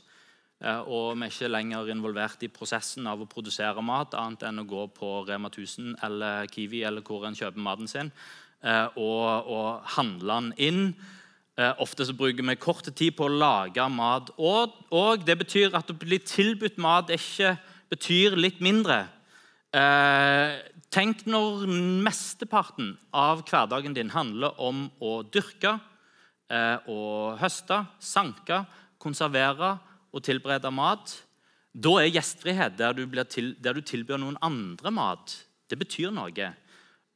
Eh, 0.59 0.81
og 0.91 1.15
vi 1.15 1.27
er 1.27 1.33
ikke 1.33 1.51
lenger 1.51 1.91
involvert 1.93 2.43
i 2.43 2.51
prosessen 2.51 3.07
av 3.11 3.23
å 3.23 3.29
produsere 3.31 3.83
mat, 3.85 4.17
annet 4.19 4.43
enn 4.49 4.63
å 4.63 4.67
gå 4.67 4.89
på 4.95 5.11
Rema 5.29 5.51
1000 5.53 5.97
eller 6.07 6.51
Kiwi 6.51 6.83
eller 6.87 7.05
hvor 7.07 7.27
en 7.27 7.39
kjøper 7.39 7.63
maten 7.63 7.91
sin, 7.91 8.11
eh, 8.63 8.87
og, 8.99 9.51
og 9.55 9.93
handle 9.97 10.41
den 10.41 10.53
inn. 10.69 10.83
Eh, 11.59 11.75
ofte 11.83 12.07
så 12.07 12.15
bruker 12.15 12.47
vi 12.47 12.59
kort 12.59 12.91
tid 12.91 13.15
på 13.19 13.27
å 13.27 13.35
lage 13.35 13.87
mat. 13.91 14.33
Og, 14.39 14.75
og 14.95 15.27
det 15.27 15.39
betyr 15.43 15.79
at 15.79 15.91
å 15.91 15.99
bli 15.99 16.19
tilbudt 16.23 16.79
mat 16.83 17.11
ikke 17.15 17.57
betyr 17.91 18.39
litt 18.39 18.59
mindre. 18.63 19.07
Tenk 20.89 21.27
når 21.29 21.67
mesteparten 22.05 22.95
av 23.13 23.43
hverdagen 23.49 23.93
din 23.97 24.11
handler 24.15 24.57
om 24.61 24.87
å 25.05 25.19
dyrke, 25.29 25.75
og 26.49 27.37
høste, 27.43 27.83
sanke, 28.01 28.63
konservere 28.97 29.75
og 30.13 30.23
tilberede 30.25 30.71
mat. 30.73 31.13
Da 31.77 31.99
er 32.01 32.11
gjestfrihet 32.11 32.79
der 32.79 32.97
du, 32.97 33.05
til, 33.29 33.53
der 33.61 33.77
du 33.77 33.83
tilbyr 33.85 34.19
noen 34.19 34.39
andre 34.43 34.91
mat. 34.91 35.35
Det 35.69 35.79
betyr 35.79 36.11
noe. 36.15 36.49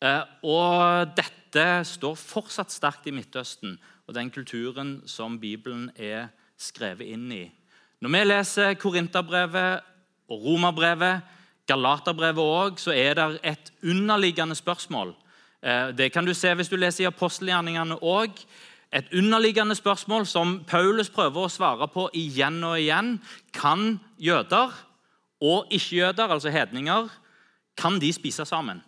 Eh, 0.03 0.23
og 0.42 1.14
dette 1.16 1.66
står 1.87 2.18
fortsatt 2.18 2.73
sterkt 2.75 3.07
i 3.07 3.14
Midtøsten 3.14 3.77
og 4.07 4.16
den 4.16 4.33
kulturen 4.35 4.97
som 5.07 5.38
Bibelen 5.40 5.90
er 5.97 6.33
skrevet 6.59 7.09
inn 7.14 7.29
i. 7.33 7.45
Når 8.03 8.12
vi 8.12 8.23
leser 8.27 8.75
Korinterbrevet 8.83 9.85
og 10.33 10.47
Romerbrevet, 10.47 11.23
Galaterbrevet 11.71 12.42
òg, 12.42 12.81
så 12.83 12.90
er 12.90 13.14
det 13.14 13.27
et 13.47 13.71
underliggende 13.87 14.57
spørsmål. 14.59 15.14
Eh, 15.62 15.95
det 15.97 16.11
kan 16.12 16.27
du 16.27 16.35
se 16.35 16.51
hvis 16.55 16.71
du 16.71 16.77
leser 16.77 17.07
i 17.07 17.11
apostelgjerningene 17.11 18.01
òg. 18.03 18.42
Et 18.92 19.09
underliggende 19.16 19.74
spørsmål 19.74 20.26
som 20.28 20.59
Paulus 20.68 21.09
prøver 21.11 21.46
å 21.46 21.50
svare 21.52 21.88
på 21.88 22.11
igjen 22.12 22.59
og 22.68 22.76
igjen. 22.76 23.14
Kan 23.57 23.96
jøder 24.20 24.74
og 25.42 25.72
ikke-jøder, 25.72 26.28
altså 26.28 26.52
hedninger, 26.52 27.09
kan 27.78 27.96
de 28.00 28.12
spise 28.12 28.44
sammen? 28.46 28.83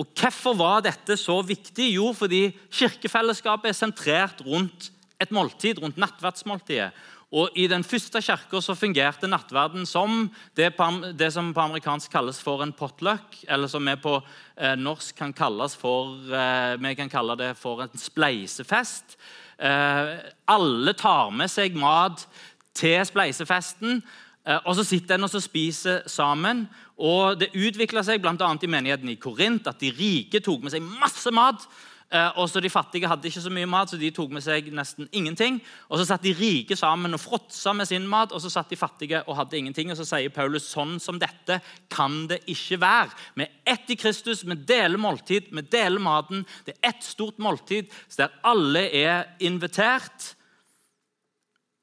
Og 0.00 0.06
Hvorfor 0.16 0.54
var 0.56 0.84
dette 0.84 1.16
så 1.16 1.40
viktig? 1.44 1.94
Jo, 1.96 2.12
fordi 2.16 2.50
kirkefellesskapet 2.72 3.72
er 3.72 3.76
sentrert 3.76 4.44
rundt 4.46 4.90
et 5.20 5.32
måltid, 5.32 5.80
rundt 5.82 5.98
nattverdsmåltidet. 6.00 6.92
Og 7.30 7.54
I 7.54 7.68
den 7.70 7.84
første 7.86 8.18
kirka 8.26 8.58
fungerte 8.74 9.28
nattverden 9.30 9.86
som 9.86 10.24
det, 10.58 10.72
det, 11.18 11.28
som 11.32 11.52
på 11.54 11.62
amerikansk 11.62 12.10
kalles 12.10 12.40
for 12.42 12.64
en 12.64 12.72
potluck, 12.74 13.38
eller 13.46 13.70
som 13.70 13.86
vi 13.86 13.94
på 14.02 14.16
eh, 14.56 14.74
norsk 14.74 15.14
kan 15.16 15.32
for 15.78 16.18
eh, 16.34 16.94
kan 16.96 17.08
kalle 17.08 17.36
det 17.38 17.56
for 17.56 17.82
en 17.82 17.94
spleisefest. 17.94 19.16
Eh, 19.62 20.18
alle 20.48 20.92
tar 20.92 21.30
med 21.30 21.50
seg 21.50 21.76
mat 21.78 22.26
til 22.74 22.98
spleisefesten. 23.06 24.02
Eh, 24.46 24.58
og 24.64 24.74
Så 24.74 24.84
sitter 24.84 25.14
en 25.14 25.24
og 25.24 25.30
spiser 25.40 26.02
sammen. 26.06 26.68
og 26.98 27.38
Det 27.38 27.54
utvikla 27.54 28.02
seg 28.02 28.20
bl.a. 28.20 28.58
i 28.62 28.66
menigheten 28.66 29.08
i 29.08 29.14
Korint 29.14 29.66
at 29.66 29.78
de 29.80 29.90
rike 29.90 30.40
tok 30.40 30.62
med 30.62 30.72
seg 30.72 30.82
masse 30.82 31.30
mat. 31.30 31.62
Eh, 32.10 32.38
og 32.42 32.48
så 32.50 32.60
De 32.60 32.70
fattige 32.70 33.06
hadde 33.06 33.28
ikke 33.28 33.42
så 33.44 33.50
mye 33.54 33.68
mat, 33.70 33.90
så 33.90 33.98
de 33.98 34.08
tok 34.10 34.32
med 34.34 34.42
seg 34.42 34.72
nesten 34.74 35.06
ingenting. 35.12 35.60
Og 35.88 35.98
Så 35.98 36.08
satt 36.08 36.22
de 36.22 36.34
rike 36.34 36.76
sammen 36.76 37.14
og 37.14 37.20
fråtsa 37.22 37.72
med 37.72 37.86
sin 37.86 38.06
mat, 38.06 38.32
og 38.32 38.42
så 38.42 38.50
satt 38.50 38.70
de 38.70 38.76
fattige 38.76 39.22
og 39.28 39.36
hadde 39.36 39.58
ingenting. 39.58 39.90
Og 39.90 39.96
Så 39.96 40.04
sier 40.04 40.28
Paulus 40.34 40.66
sånn 40.66 40.98
som 41.00 41.18
dette 41.18 41.60
kan 41.88 42.26
det 42.26 42.42
ikke 42.50 42.80
være. 42.80 43.14
Vi 43.36 43.46
er 43.46 43.54
ett 43.64 43.90
i 43.90 43.96
Kristus, 43.96 44.42
vi 44.44 44.54
deler 44.54 44.98
måltid, 44.98 45.52
vi 45.52 45.62
deler 45.62 46.00
maten. 46.00 46.44
Det 46.66 46.74
er 46.74 46.90
ett 46.90 47.02
stort 47.04 47.38
måltid 47.38 47.86
der 48.16 48.34
alle 48.42 48.90
er 48.90 49.36
invitert. 49.38 50.34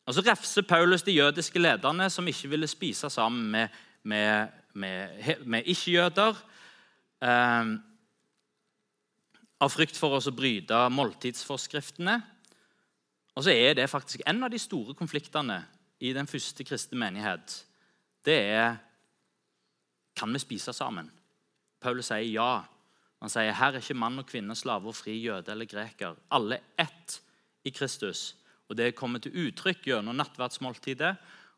Og 0.07 0.13
Så 0.13 0.21
refser 0.21 0.61
Paulus 0.61 1.03
de 1.03 1.11
jødiske 1.11 1.59
lederne 1.59 2.09
som 2.09 2.27
ikke 2.27 2.49
ville 2.49 2.67
spise 2.67 3.09
sammen 3.09 3.51
med, 3.51 3.69
med, 4.03 4.47
med, 4.73 5.35
med 5.45 5.63
ikke-jøder. 5.63 6.35
Eh, 7.23 7.86
av 9.63 9.73
frykt 9.73 9.97
for 9.97 10.17
å 10.17 10.33
bryte 10.35 10.79
måltidsforskriftene. 10.93 12.17
Og 13.37 13.45
så 13.45 13.53
er 13.53 13.77
det 13.77 13.89
faktisk 13.89 14.23
en 14.25 14.43
av 14.45 14.53
de 14.53 14.59
store 14.61 14.95
konfliktene 14.97 15.61
i 16.01 16.13
den 16.13 16.29
første 16.29 16.65
kristne 16.65 16.99
menighet. 17.01 17.63
Det 18.25 18.37
er 18.37 18.77
kan 20.17 20.33
vi 20.33 20.41
spise 20.41 20.73
sammen. 20.73 21.11
Paulus 21.81 22.09
sier 22.09 22.25
ja. 22.25 22.65
Han 23.21 23.29
sier 23.29 23.53
her 23.53 23.75
er 23.75 23.81
ikke 23.81 23.97
mann 23.97 24.17
og 24.21 24.27
kvinne, 24.29 24.55
slave 24.57 24.89
og 24.89 24.97
fri, 24.97 25.15
jøde 25.21 25.53
eller 25.53 25.69
greker. 25.69 26.17
Alle 26.33 26.59
ett 26.77 27.19
i 27.65 27.73
Kristus. 27.73 28.35
Og 28.69 28.75
Det 28.75 28.95
kommer 28.95 29.19
til 29.19 29.35
uttrykk 29.47 29.85
gjennom 29.87 30.17
nattverdsmåltidet, 30.17 31.13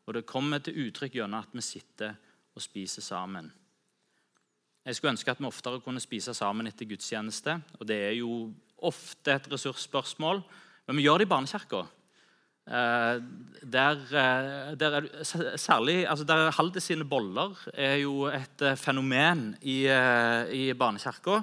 og 0.06 0.14
det 0.14 0.26
kommer 0.26 0.60
til 0.62 0.86
uttrykk 0.86 1.16
gjennom 1.18 1.42
at 1.42 1.52
vi 1.52 1.64
sitter 1.64 2.14
og 2.54 2.62
spiser 2.62 3.02
sammen. 3.02 3.50
Jeg 4.90 4.96
skulle 4.98 5.12
ønske 5.14 5.30
at 5.30 5.38
vi 5.38 5.46
oftere 5.46 5.78
kunne 5.84 6.02
spise 6.02 6.32
sammen 6.34 6.66
etter 6.66 6.88
gudstjeneste. 6.90 7.60
og 7.78 7.86
Det 7.86 7.96
er 8.08 8.16
jo 8.18 8.50
ofte 8.82 9.36
et 9.36 9.46
ressursspørsmål, 9.52 10.40
men 10.88 10.98
vi 10.98 11.04
gjør 11.04 11.22
det 11.22 11.28
i 11.28 11.30
barnekirka. 11.30 11.84
Eh, 12.66 13.20
der, 13.62 14.02
eh, 14.10 14.74
der 14.74 14.96
er, 14.98 15.06
særlig, 15.56 16.08
altså 16.10 16.24
der 16.26 16.50
Halde 16.50 16.80
sine 16.80 17.06
boller 17.06 17.54
er 17.74 18.00
jo 18.02 18.26
et 18.26 18.62
eh, 18.62 18.76
fenomen 18.76 19.56
i, 19.62 19.86
i 19.86 20.72
barnekirka. 20.74 21.40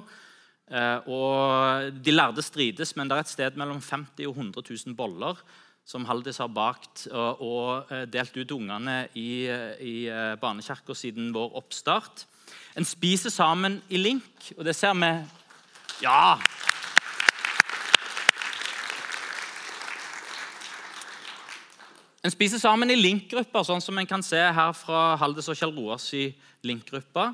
De 0.68 2.12
lærde 2.12 2.42
strides, 2.44 2.96
men 2.96 3.08
det 3.08 3.16
er 3.16 3.24
et 3.24 3.32
sted 3.32 3.56
mellom 3.56 3.80
50 3.80 4.26
og 4.28 4.36
100 4.36 4.76
000 4.86 4.96
boller 4.96 5.40
som 5.88 6.04
Haldis 6.04 6.36
har 6.36 6.52
bakt 6.52 7.06
og, 7.08 7.40
og 7.40 7.92
delt 8.12 8.36
ut 8.36 8.44
til 8.44 8.58
ungene 8.58 9.06
i, 9.16 9.48
i 9.80 9.96
barnekirka 10.36 10.92
siden 10.92 11.32
vår 11.32 11.56
oppstart. 11.56 12.26
En 12.78 12.86
spiser 12.86 13.32
sammen 13.34 13.80
i 13.90 13.98
link, 13.98 14.52
og 14.54 14.62
det 14.62 14.76
ser 14.78 14.94
vi 14.94 15.10
Ja! 16.04 16.38
En 22.22 22.30
spiser 22.34 22.60
sammen 22.62 22.90
i 22.92 22.98
link-grupper, 22.98 23.66
sånn 23.66 23.82
som 23.82 23.98
en 23.98 24.06
kan 24.06 24.22
se 24.22 24.38
her 24.38 24.72
fra 24.76 25.16
Haldes 25.18 25.50
og 25.50 25.58
Kjell 25.58 25.74
Roas 25.74 26.06
i 26.14 26.28
linkgruppa. 26.66 27.28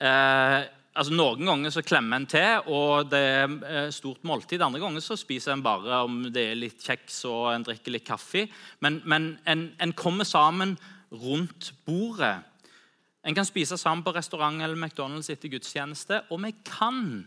Eh, 0.00 0.58
altså 0.94 1.16
Noen 1.16 1.44
ganger 1.48 1.74
så 1.74 1.84
klemmer 1.84 2.20
en 2.20 2.28
til, 2.30 2.68
og 2.72 3.10
det 3.12 3.22
er 3.34 3.56
eh, 3.68 3.88
stort 3.92 4.24
måltid. 4.28 4.62
Andre 4.64 4.80
ganger 4.80 5.04
så 5.04 5.18
spiser 5.20 5.52
en 5.52 5.64
bare 5.64 6.00
om 6.06 6.22
det 6.32 6.52
er 6.52 6.60
litt 6.60 6.80
kjeks 6.80 7.24
og 7.28 7.50
en 7.52 7.66
drikker 7.66 7.96
litt 7.96 8.08
kaffe. 8.08 8.46
Men, 8.84 9.02
men 9.04 9.34
en, 9.44 9.72
en, 9.82 9.96
kommer 9.96 10.28
sammen 10.28 10.78
rundt 11.12 11.74
bordet. 11.84 12.38
En 13.26 13.34
kan 13.34 13.46
spise 13.46 13.76
sammen 13.78 14.04
på 14.06 14.14
restaurant 14.14 14.62
eller 14.62 14.78
McDonald's 14.78 15.30
etter 15.32 15.50
gudstjeneste. 15.52 16.22
Og 16.30 16.40
vi 16.44 16.52
kan 16.64 17.26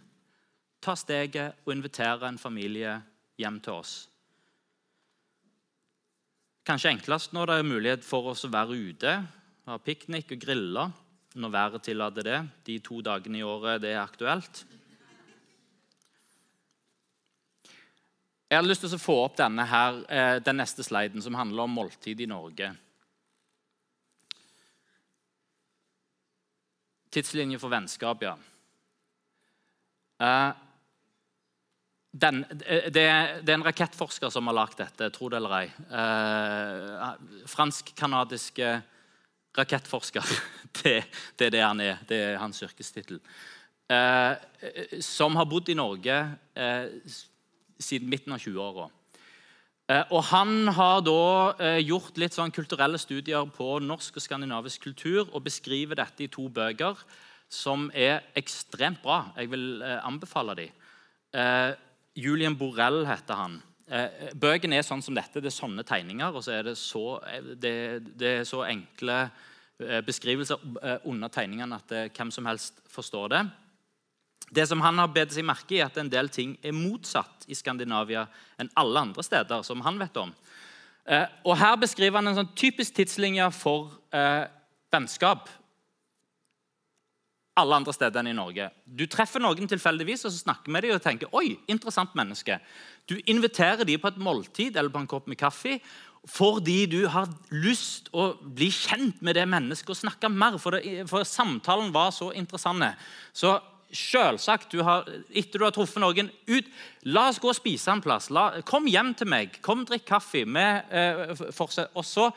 ta 0.82 0.96
steget 0.98 1.62
og 1.66 1.76
invitere 1.76 2.30
en 2.30 2.40
familie 2.42 2.96
hjem 3.42 3.60
til 3.62 3.82
oss. 3.82 3.94
Kanskje 6.66 6.94
enklest 6.94 7.34
når 7.34 7.50
det 7.50 7.56
er 7.58 7.70
mulighet 7.70 8.04
for 8.06 8.32
oss 8.32 8.46
å 8.46 8.52
være 8.54 8.78
ute, 8.78 9.16
ha 9.68 9.78
piknik 9.82 10.34
og 10.36 10.44
grille 10.44 10.86
når 11.42 11.54
været 11.54 11.84
tillater 11.86 12.28
det, 12.28 12.40
de 12.68 12.78
to 12.84 13.00
dagene 13.06 13.40
i 13.40 13.46
året 13.48 13.82
det 13.82 13.94
er 13.96 14.04
aktuelt. 14.04 14.66
Jeg 18.52 18.60
har 18.60 18.68
lyst 18.68 18.84
til 18.84 18.92
å 18.92 19.00
få 19.00 19.16
opp 19.24 19.38
denne 19.40 19.64
her, 19.64 20.02
eh, 20.12 20.38
den 20.44 20.58
neste 20.60 20.84
sliden, 20.84 21.22
som 21.24 21.38
handler 21.40 21.64
om 21.64 21.72
måltid 21.72 22.20
i 22.20 22.28
Norge. 22.28 22.74
Tidslinje 27.12 27.60
for 27.60 27.74
vennskap, 27.74 28.24
ja. 28.24 28.36
Eh, 30.22 30.52
den, 32.12 32.44
det, 32.52 32.94
det, 32.94 33.04
er 33.04 33.54
en 33.54 33.66
rakettforsker 33.66 34.32
som 34.32 34.48
har 34.50 34.58
lagd 34.58 34.80
dette, 34.80 35.10
tro 35.16 35.30
det 35.32 35.40
eller 35.40 35.58
ei. 35.62 35.68
Eh, 36.02 37.46
Fransk-kanadisk 37.52 38.64
rakettforsker. 39.58 40.24
Det, 40.72 41.04
det, 41.36 41.46
er 41.46 41.52
det 41.52 41.62
han 41.62 41.82
er. 41.84 41.98
Det 42.08 42.16
er 42.16 42.38
hans 42.40 42.62
yrkestittel. 42.64 43.18
Eh, 43.92 45.02
som 45.04 45.36
har 45.36 45.50
bodd 45.52 45.68
i 45.70 45.76
Norge 45.76 46.16
eh, 46.56 46.86
siden 47.76 48.08
midten 48.10 48.32
av 48.32 48.40
20-åra. 48.40 48.86
Eh, 49.92 50.04
og 50.14 50.24
Han 50.30 50.70
har 50.78 51.02
da 51.04 51.22
eh, 51.60 51.80
gjort 51.84 52.20
litt 52.22 52.36
sånn 52.38 52.54
kulturelle 52.54 53.00
studier 53.02 53.48
på 53.56 53.80
norsk 53.84 54.20
og 54.20 54.24
skandinavisk 54.24 54.86
kultur 54.88 55.26
og 55.26 55.44
beskriver 55.48 56.00
dette 56.00 56.26
i 56.26 56.32
to 56.32 56.48
bøker 56.54 57.00
som 57.52 57.90
er 57.98 58.22
ekstremt 58.38 59.02
bra. 59.04 59.26
Jeg 59.36 59.52
vil 59.52 59.82
eh, 59.84 60.00
anbefale 60.08 60.56
dem. 60.60 60.78
Julian 62.20 62.58
Borrell 62.60 63.06
heter 63.08 63.38
han. 63.40 63.54
Bøkene 64.36 64.76
er 64.76 64.84
sånn 64.84 65.04
som 65.04 65.16
dette. 65.16 65.40
Det 65.40 65.48
er 65.48 65.56
sånne 65.56 65.86
tegninger, 65.88 66.36
og 66.36 66.44
så 66.44 66.58
er 66.58 66.66
det 66.68 66.74
så, 66.76 67.22
det, 67.56 67.72
det 68.20 68.34
er 68.42 68.44
så 68.48 68.66
enkle 68.68 69.16
beskrivelser 70.04 70.60
under 71.08 71.32
tegningene 71.32 71.80
at 71.80 71.94
hvem 72.12 72.34
som 72.36 72.50
helst 72.52 72.84
forstår 72.92 73.32
det. 73.32 73.42
Det 74.50 74.68
som 74.68 74.82
Han 74.82 74.98
har 74.98 75.08
bedt 75.08 75.34
seg 75.36 75.46
merke 75.46 75.76
i, 75.76 75.80
er 75.80 75.92
at 75.92 75.98
en 75.98 76.10
del 76.10 76.30
ting 76.30 76.58
er 76.64 76.76
motsatt 76.76 77.46
i 77.48 77.56
Skandinavia 77.56 78.26
enn 78.60 78.72
alle 78.76 79.00
andre 79.00 79.24
steder. 79.24 79.64
som 79.64 79.82
han 79.82 80.00
vet 80.00 80.18
om. 80.18 80.34
Og 81.46 81.58
Her 81.58 81.76
beskriver 81.78 82.18
han 82.18 82.28
en 82.28 82.36
sånn 82.36 82.56
typisk 82.56 82.94
tidslinje 82.94 83.52
for 83.52 83.92
eh, 84.14 84.46
vennskap 84.92 85.50
alle 87.60 87.76
andre 87.82 87.94
steder 87.96 88.22
enn 88.22 88.32
i 88.32 88.38
Norge. 88.38 88.70
Du 88.86 89.04
treffer 89.12 89.44
noen 89.44 89.68
tilfeldigvis 89.70 90.26
og 90.26 90.32
så 90.34 90.46
snakker 90.46 90.72
med 90.72 90.86
dem 90.86 90.96
og 90.96 91.04
tenker 91.04 91.34
oi, 91.36 91.58
interessant 91.72 92.14
menneske. 92.18 92.58
Du 93.10 93.18
inviterer 93.26 93.84
dem 93.88 94.00
på 94.02 94.12
et 94.12 94.22
måltid 94.22 94.78
eller 94.78 94.94
på 94.94 95.02
en 95.04 95.10
kopp 95.12 95.28
med 95.30 95.40
kaffe, 95.40 95.80
fordi 96.30 96.86
du 96.86 97.00
har 97.10 97.30
lyst 97.50 98.12
å 98.14 98.32
bli 98.42 98.70
kjent 98.72 99.24
med 99.26 99.36
det 99.36 99.48
mennesket 99.50 99.90
og 99.90 100.00
snakke 100.04 100.30
mer. 100.30 100.60
For, 100.62 100.78
det, 100.78 101.08
for 101.10 101.26
samtalen 101.28 101.90
var 101.94 102.14
så 102.16 102.30
interessant. 102.38 102.86
Så 103.34 103.56
selvsagt, 103.96 104.72
du 104.72 104.82
har, 104.86 105.08
etter 105.30 105.60
du 105.60 105.66
har 105.66 105.74
truffet 105.76 106.02
noen 106.04 106.32
ut, 106.48 106.72
La 107.10 107.28
oss 107.32 107.40
gå 107.42 107.50
og 107.50 107.58
spise 107.58 107.90
en 107.92 108.02
plass. 108.04 108.30
La, 108.30 108.62
kom 108.68 108.86
hjem 108.90 109.16
til 109.18 109.30
meg. 109.32 109.56
Kom, 109.66 109.86
drikk 109.90 110.06
kaffe. 110.12 110.44
Med, 110.46 110.86
eh. 110.94 111.34
Og 111.98 112.06
så, 112.06 112.30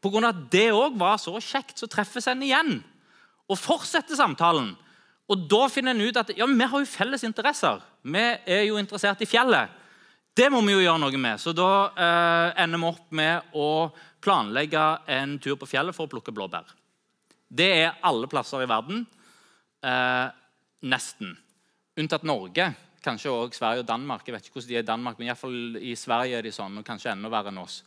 Pga. 0.00 0.32
det 0.52 0.70
òg 0.76 0.98
var 1.00 1.16
så 1.20 1.32
kjekt, 1.40 1.78
så 1.80 1.88
treffes 1.88 2.28
en 2.28 2.42
igjen 2.44 2.78
og 3.50 3.58
fortsetter 3.58 4.16
samtalen. 4.16 4.74
Og 5.30 5.46
Da 5.50 5.66
finner 5.70 5.94
en 5.94 6.02
ut 6.02 6.16
at 6.16 6.32
ja, 6.36 6.46
vi 6.46 6.66
har 6.72 6.82
jo 6.82 6.86
felles 6.86 7.24
interesser. 7.26 7.80
Vi 8.02 8.22
er 8.46 8.64
jo 8.66 8.78
interessert 8.78 9.22
i 9.22 9.28
fjellet. 9.28 9.70
Det 10.34 10.48
må 10.50 10.60
vi 10.62 10.74
jo 10.74 10.82
gjøre 10.82 11.02
noe 11.02 11.20
med. 11.20 11.40
Så 11.42 11.52
da 11.54 11.90
eh, 11.90 12.62
ender 12.62 12.78
vi 12.78 12.90
opp 12.90 13.14
med 13.14 13.54
å 13.58 13.90
planlegge 14.22 14.84
en 15.10 15.38
tur 15.42 15.56
på 15.58 15.68
fjellet 15.70 15.96
for 15.96 16.06
å 16.06 16.12
plukke 16.12 16.34
blåbær. 16.34 16.70
Det 17.50 17.70
er 17.82 17.98
alle 18.06 18.30
plasser 18.30 18.62
i 18.62 18.68
verden. 18.70 19.02
Eh, 19.82 20.26
nesten. 20.82 21.34
Unntatt 21.98 22.24
Norge. 22.24 22.70
Kanskje 23.04 23.32
også 23.32 23.60
Sverige 23.60 23.84
og 23.84 23.88
Danmark. 23.88 24.26
Jeg 24.26 24.34
vet 24.34 24.46
ikke 24.46 24.58
hvordan 24.58 24.68
de 24.68 24.76
er 24.76 24.84
i 24.84 24.90
Danmark, 24.90 25.18
men 25.18 25.28
i, 25.28 25.34
fall 25.36 25.76
i 25.80 25.94
Sverige 25.96 26.38
er 26.38 26.44
de 26.44 26.52
sånn, 26.52 26.78
og 26.80 26.86
kanskje 26.86 27.14
enda 27.14 27.30
verre 27.32 27.52
enn 27.52 27.62
oss. 27.62 27.80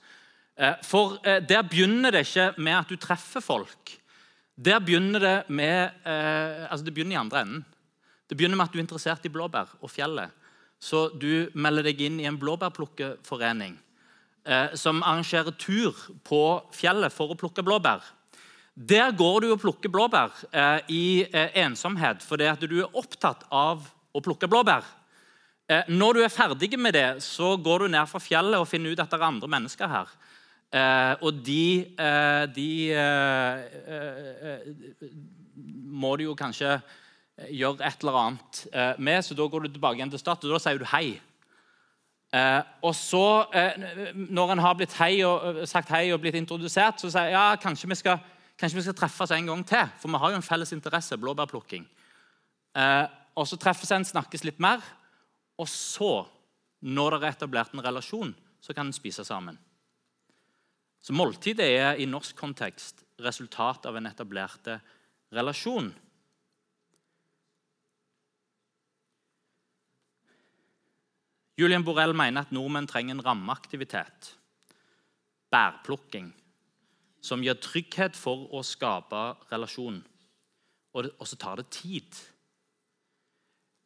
Eh, 0.56 0.80
for 0.86 1.18
eh, 1.26 1.42
der 1.42 1.66
begynner 1.66 2.14
det 2.14 2.28
ikke 2.28 2.54
med 2.62 2.78
at 2.78 2.90
du 2.90 2.98
treffer 3.02 3.42
folk. 3.42 3.94
Der 4.54 4.82
begynner 4.82 5.22
det 5.22 5.38
med 5.50 6.06
eh, 6.06 6.66
altså 6.70 6.86
det 6.86 6.94
begynner 6.94 7.18
i 7.18 7.22
andre 7.22 7.42
enden. 7.42 7.64
Det 8.30 8.38
begynner 8.38 8.58
med 8.58 8.68
at 8.68 8.74
du 8.74 8.80
er 8.80 8.86
interessert 8.86 9.26
i 9.26 9.34
blåbær 9.34 9.78
og 9.82 9.92
fjellet. 9.92 10.34
Så 10.82 11.08
du 11.18 11.50
melder 11.54 11.86
deg 11.88 12.02
inn 12.02 12.20
i 12.20 12.28
en 12.28 12.38
blåbærplukkeforening 12.40 13.78
som 14.76 14.98
arrangerer 15.08 15.56
tur 15.56 15.96
på 16.28 16.40
fjellet 16.76 17.14
for 17.16 17.32
å 17.32 17.38
plukke 17.40 17.64
blåbær. 17.64 18.04
Der 18.74 19.12
går 19.14 19.44
du 19.44 19.52
og 19.54 19.60
plukker 19.62 19.92
blåbær 19.94 20.34
eh, 20.50 20.80
i 20.90 21.06
eh, 21.30 21.52
ensomhet 21.62 22.24
fordi 22.26 22.48
at 22.50 22.64
du 22.66 22.80
er 22.82 22.98
opptatt 22.98 23.46
av 23.54 23.86
å 24.14 24.22
plukke 24.24 24.50
blåbær. 24.50 24.88
Eh, 25.70 25.92
når 25.94 26.18
du 26.18 26.22
er 26.24 26.34
ferdig 26.34 26.72
med 26.82 26.98
det, 26.98 27.22
så 27.22 27.54
går 27.62 27.86
du 27.86 27.94
ned 27.94 28.10
fra 28.10 28.22
fjellet 28.22 28.58
og 28.58 28.68
finner 28.68 28.96
ut 28.96 29.04
at 29.04 29.14
det 29.14 29.20
er 29.20 29.28
andre 29.28 29.52
mennesker 29.54 29.94
her. 29.94 30.16
Eh, 30.74 31.14
og 31.22 31.44
de, 31.46 31.86
eh, 32.02 32.46
de 32.50 32.70
må 35.94 36.16
du 36.18 36.26
jo 36.26 36.36
kanskje 36.36 36.80
gjøre 37.54 37.86
et 37.86 38.02
eller 38.02 38.20
annet 38.24 38.66
eh, 38.74 38.98
med, 38.98 39.22
så 39.22 39.38
da 39.38 39.46
går 39.46 39.68
du 39.68 39.74
tilbake 39.74 40.02
igjen 40.02 40.14
til 40.14 40.22
start, 40.22 40.50
og 40.50 40.58
da 40.58 40.64
sier 40.66 40.82
du 40.82 40.90
hei. 40.90 41.20
Eh, 42.34 42.62
og 42.82 42.96
så, 42.98 43.46
Når 44.18 44.52
en 44.52 44.66
har 44.66 44.74
blitt 44.74 44.98
hei 44.98 45.22
og, 45.22 45.68
sagt 45.70 45.94
hei 45.94 46.08
og 46.10 46.24
blitt 46.26 46.42
introdusert, 46.42 46.98
så 46.98 47.14
sier 47.14 47.30
jeg 47.30 47.38
ja, 47.38 47.52
kanskje 47.62 47.94
vi 47.94 48.02
skal, 48.02 48.18
kanskje 48.64 48.80
vi 48.80 48.86
skal 48.86 48.96
treffes 48.96 49.32
en 49.36 49.50
gang 49.52 49.62
til. 49.68 49.90
For 50.00 50.08
vi 50.08 50.20
har 50.22 50.32
jo 50.32 50.40
en 50.40 50.46
felles 50.46 50.72
interesse, 50.72 51.20
blåbærplukking. 51.20 51.84
og 53.36 53.48
Så 53.48 53.60
treffes 53.60 53.92
en, 53.92 54.06
snakkes 54.08 54.46
litt 54.48 54.62
mer, 54.64 54.80
og 55.60 55.68
så, 55.68 56.26
når 56.80 57.18
det 57.18 57.28
er 57.28 57.36
etablert 57.36 57.74
en 57.74 57.84
relasjon, 57.84 58.32
så 58.64 58.74
kan 58.74 58.88
en 58.88 58.96
spise 58.96 59.26
sammen. 59.28 59.60
Så 61.04 61.12
Måltidet 61.12 61.68
er 61.68 62.00
i 62.00 62.08
norsk 62.08 62.38
kontekst 62.40 63.04
resultat 63.20 63.86
av 63.86 63.98
en 64.00 64.08
etablerte 64.08 64.80
relasjon. 65.36 65.92
Julian 71.60 71.84
Borrell 71.84 72.16
mener 72.16 72.48
at 72.48 72.56
nordmenn 72.56 72.88
trenger 72.88 73.14
en 73.14 73.26
rammeaktivitet, 73.26 74.32
bærplukking, 75.52 76.32
som 77.24 77.44
gir 77.44 77.56
trygghet 77.56 78.18
for 78.20 78.50
å 78.52 78.62
skape 78.68 79.22
relasjon. 79.52 80.02
Og, 80.94 81.10
så 81.26 81.40
tar 81.40 81.62
det 81.62 81.70
tid. 81.74 82.20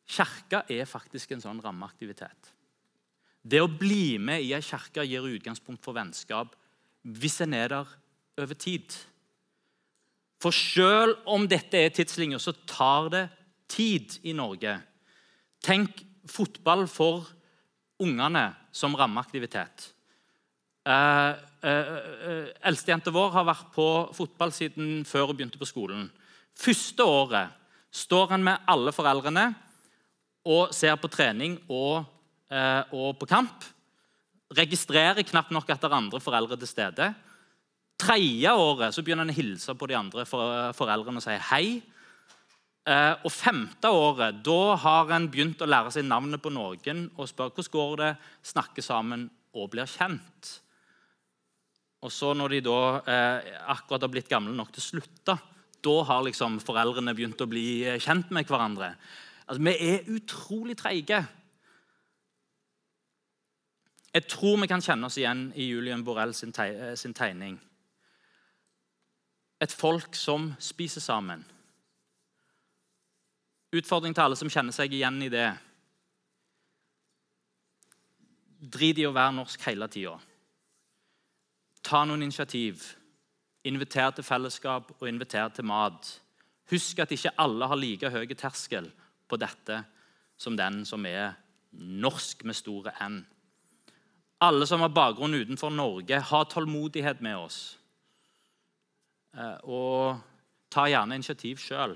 Kirka 0.08 0.64
er 0.72 0.88
faktisk 0.90 1.36
en 1.36 1.44
sånn 1.44 1.62
rammeaktivitet. 1.64 2.54
Det 3.48 3.62
å 3.64 3.70
bli 3.72 4.18
med 4.20 4.44
i 4.44 4.54
ei 4.58 4.64
kirke 4.66 5.06
gir 5.08 5.28
utgangspunkt 5.30 5.84
for 5.86 5.96
vennskap 5.96 6.56
hvis 7.08 7.40
en 7.46 7.54
er 7.56 7.72
der 7.72 7.94
over 8.42 8.58
tid. 8.60 8.92
For 10.42 10.54
selv 10.54 11.22
om 11.30 11.48
dette 11.50 11.80
er 11.80 11.94
tidslinja, 11.94 12.40
så 12.42 12.54
tar 12.68 13.10
det 13.14 13.24
tid 13.72 14.18
i 14.28 14.36
Norge. 14.38 14.76
Tenk 15.64 16.04
fotball 16.30 16.86
for 16.92 17.30
ungene 18.04 18.50
som 18.76 18.96
rammeaktivitet. 18.98 19.94
Eh, 20.88 21.30
eh, 21.68 21.88
eh, 22.30 22.50
Eldstejenta 22.70 23.12
vår 23.12 23.34
har 23.36 23.48
vært 23.50 23.72
på 23.76 23.88
fotball 24.16 24.54
siden 24.56 25.02
før 25.08 25.32
hun 25.32 25.40
begynte 25.40 25.60
på 25.60 25.68
skolen. 25.68 26.06
Første 26.56 27.04
året 27.04 27.56
står 27.92 28.36
han 28.36 28.46
med 28.46 28.68
alle 28.72 28.94
foreldrene 28.96 29.50
og 30.48 30.72
ser 30.76 30.96
på 30.96 31.10
trening 31.12 31.58
og, 31.68 32.06
eh, 32.50 32.84
og 32.96 33.18
på 33.20 33.28
kamp. 33.28 33.66
Registrerer 34.56 35.28
knapt 35.28 35.52
nok 35.52 35.70
at 35.70 35.82
det 35.82 35.90
er 35.92 35.98
andre 35.98 36.22
foreldre 36.24 36.58
til 36.58 36.68
stede. 36.68 37.10
Tredje 38.00 38.54
året 38.54 38.94
så 38.94 39.04
begynner 39.04 39.26
han 39.26 39.34
å 39.34 39.42
hilse 39.42 39.76
på 39.76 39.88
de 39.90 39.98
andre 39.98 40.24
foreldrene 40.24 41.20
og 41.20 41.26
si 41.26 41.36
hei. 41.50 41.82
Eh, 42.88 43.16
og 43.26 43.32
femte 43.34 43.90
året 43.92 44.40
da 44.46 44.76
har 44.80 45.12
en 45.12 45.28
begynt 45.28 45.60
å 45.60 45.68
lære 45.68 45.92
seg 45.92 46.06
navnet 46.08 46.40
på 46.40 46.54
noen 46.54 47.10
og 47.18 47.28
spør 47.28 47.52
hvordan 47.52 47.74
går 47.74 47.98
det, 47.98 48.14
snakke 48.44 48.82
sammen 48.86 49.30
og 49.54 49.72
blir 49.74 49.90
kjent. 49.90 50.62
Og 52.06 52.14
så 52.14 52.34
når 52.38 52.54
de 52.54 52.66
da 52.68 52.82
eh, 53.10 53.54
akkurat 53.74 54.04
har 54.06 54.12
blitt 54.14 54.30
gamle 54.30 54.54
nok 54.54 54.70
til 54.74 54.84
å 54.84 54.88
slutte, 54.88 55.38
da 55.88 55.96
har 56.10 56.26
liksom 56.26 56.60
foreldrene 56.62 57.16
begynt 57.18 57.42
å 57.42 57.50
bli 57.50 57.68
eh, 57.88 58.02
kjent 58.02 58.30
med 58.36 58.46
hverandre. 58.50 58.92
Altså, 59.48 59.64
Vi 59.64 59.74
er 59.74 60.12
utrolig 60.14 60.78
treige. 60.78 61.24
Jeg 64.14 64.28
tror 64.30 64.62
vi 64.62 64.70
kan 64.70 64.82
kjenne 64.82 65.10
oss 65.10 65.18
igjen 65.18 65.50
i 65.56 65.70
Julian 65.70 66.04
Borrell 66.06 66.34
sin, 66.34 66.54
teg 66.54 66.98
sin 66.98 67.14
tegning. 67.18 67.58
Et 69.62 69.74
folk 69.74 70.16
som 70.16 70.52
spiser 70.62 71.02
sammen. 71.02 71.44
Utfordring 73.74 74.14
til 74.16 74.24
alle 74.24 74.38
som 74.40 74.50
kjenner 74.50 74.74
seg 74.74 74.94
igjen 74.94 75.18
i 75.26 75.32
det. 75.34 75.50
Drit 78.58 79.02
i 79.02 79.06
å 79.06 79.14
være 79.14 79.36
norsk 79.38 79.66
hele 79.68 79.90
tida. 79.92 80.16
Ta 81.88 82.04
noen 82.04 82.26
initiativ. 82.26 82.84
Inviter 83.64 84.12
til 84.12 84.26
fellesskap 84.28 84.90
og 84.98 85.08
inviter 85.08 85.48
til 85.56 85.68
mat. 85.68 86.10
Husk 86.72 87.00
at 87.00 87.14
ikke 87.16 87.32
alle 87.40 87.68
har 87.72 87.80
like 87.80 88.10
høy 88.12 88.26
terskel 88.36 88.90
på 89.28 89.40
dette 89.40 89.84
som 90.38 90.58
den 90.60 90.82
som 90.86 91.06
er 91.08 91.38
norsk 91.72 92.44
med 92.44 92.58
store 92.60 92.92
N. 93.08 93.22
Alle 94.44 94.68
som 94.68 94.84
har 94.84 94.92
bakgrunn 94.94 95.34
utenfor 95.34 95.72
Norge, 95.72 96.20
ha 96.20 96.42
tålmodighet 96.44 97.22
med 97.22 97.38
oss. 97.40 97.60
Eh, 99.34 99.58
og 99.64 100.20
ta 100.70 100.86
gjerne 100.92 101.16
initiativ 101.16 101.62
sjøl. 101.64 101.96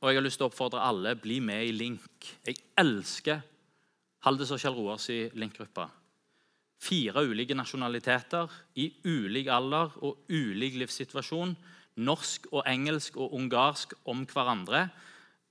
Og 0.00 0.08
jeg 0.08 0.20
har 0.20 0.24
lyst 0.24 0.38
til 0.40 0.46
å 0.46 0.50
oppfordre 0.52 0.84
alle 0.84 1.16
bli 1.16 1.40
med 1.40 1.64
i 1.64 1.72
Link. 1.72 2.28
Jeg 2.46 2.60
elsker 2.78 3.40
Haldis 4.28 4.52
og 4.52 4.60
Kjell 4.60 4.76
Roars 4.76 5.08
Link-gruppa 5.08 5.88
fire 6.80 7.24
ulike 7.28 7.54
nasjonaliteter 7.54 8.50
i 8.80 8.88
ulik 9.04 9.50
alder 9.52 9.92
og 10.00 10.24
ulik 10.32 10.78
livssituasjon. 10.80 11.54
Norsk 12.00 12.46
og 12.54 12.64
engelsk 12.70 13.18
og 13.20 13.34
ungarsk 13.36 13.92
om 14.08 14.24
hverandre. 14.30 14.86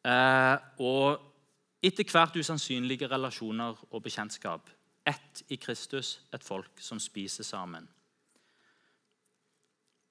Eh, 0.01 0.55
og 0.81 1.19
etter 1.85 2.07
hvert 2.09 2.39
usannsynlige 2.39 3.09
relasjoner 3.11 3.77
og 3.91 4.03
bekjentskap. 4.03 4.69
Ett 5.05 5.43
i 5.49 5.57
Kristus, 5.57 6.19
et 6.33 6.43
folk 6.43 6.81
som 6.81 6.99
spiser 6.99 7.43
sammen. 7.43 7.87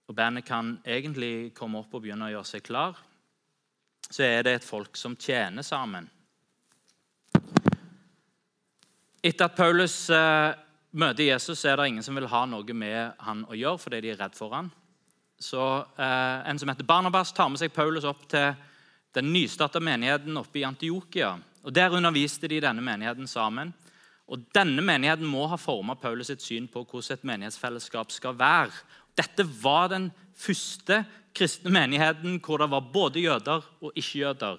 Og 0.09 0.17
Bandet 0.17 0.47
kan 0.49 0.79
egentlig 0.87 1.53
komme 1.55 1.83
opp 1.83 1.93
og 1.95 2.03
begynne 2.03 2.29
å 2.29 2.33
gjøre 2.33 2.49
seg 2.49 2.65
klar. 2.65 2.97
Så 4.09 4.25
er 4.25 4.47
det 4.47 4.55
et 4.57 4.65
folk 4.65 4.97
som 4.97 5.17
tjener 5.21 5.67
sammen. 5.67 6.09
Etter 9.19 9.49
at 9.49 9.57
Paulus 9.59 10.07
eh, 10.15 10.55
møter 10.99 11.29
Jesus, 11.29 11.65
er 11.65 11.79
det 11.79 11.89
ingen 11.89 12.05
som 12.05 12.17
vil 12.19 12.29
ha 12.31 12.45
noe 12.49 12.75
med 12.77 13.19
han 13.25 13.45
å 13.49 13.57
gjøre 13.57 13.83
fordi 13.83 14.03
de 14.05 14.13
er 14.13 14.21
redd 14.21 14.37
for 14.39 14.55
han. 14.57 14.71
Så 15.39 15.63
eh, 15.99 16.49
En 16.51 16.59
som 16.59 16.69
heter 16.69 16.87
Barnabas, 16.87 17.33
tar 17.33 17.51
med 17.51 17.61
seg 17.61 17.73
Paulus 17.75 18.07
opp 18.09 18.27
til 18.31 18.51
den 19.15 19.31
nystarta 19.33 19.81
menigheten 19.81 20.37
oppe 20.37 20.61
i 20.61 20.67
Antiokia. 20.67 21.37
Og 21.63 21.75
Der 21.75 21.95
underviste 21.95 22.49
de 22.49 22.61
denne 22.63 22.83
menigheten 22.83 23.27
sammen. 23.31 23.73
Og 24.29 24.43
Denne 24.55 24.83
menigheten 24.85 25.27
må 25.27 25.47
ha 25.49 25.57
forma 25.57 25.97
Paulus 25.97 26.29
sitt 26.29 26.43
syn 26.45 26.69
på 26.69 26.85
hvordan 26.85 27.17
et 27.17 27.29
menighetsfellesskap 27.31 28.13
skal 28.13 28.37
være. 28.39 28.75
Dette 29.17 29.47
var 29.63 29.89
den 29.95 30.11
første 30.39 31.05
kristne 31.35 31.73
menigheten 31.73 32.41
hvor 32.43 32.63
det 32.63 32.71
var 32.71 32.91
både 32.93 33.23
jøder 33.23 33.65
og 33.81 33.95
ikke-jøder, 33.95 34.59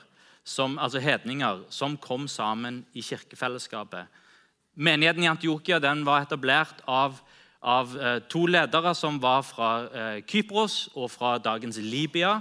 altså 0.57 0.99
hedninger, 1.03 1.65
som 1.69 1.97
kom 1.97 2.27
sammen 2.27 2.85
i 2.93 3.03
kirkefellesskapet. 3.05 4.07
Menigheten 4.79 5.23
i 5.23 5.27
Antiokia 5.27 5.79
var 6.07 6.21
etablert 6.23 6.79
av, 6.87 7.19
av 7.59 7.97
eh, 7.99 8.21
to 8.31 8.45
ledere 8.47 8.93
som 8.95 9.19
var 9.19 9.41
fra 9.43 9.71
eh, 9.91 10.23
Kypros 10.23 10.87
og 10.95 11.11
fra 11.11 11.37
dagens 11.37 11.77
Libya. 11.83 12.39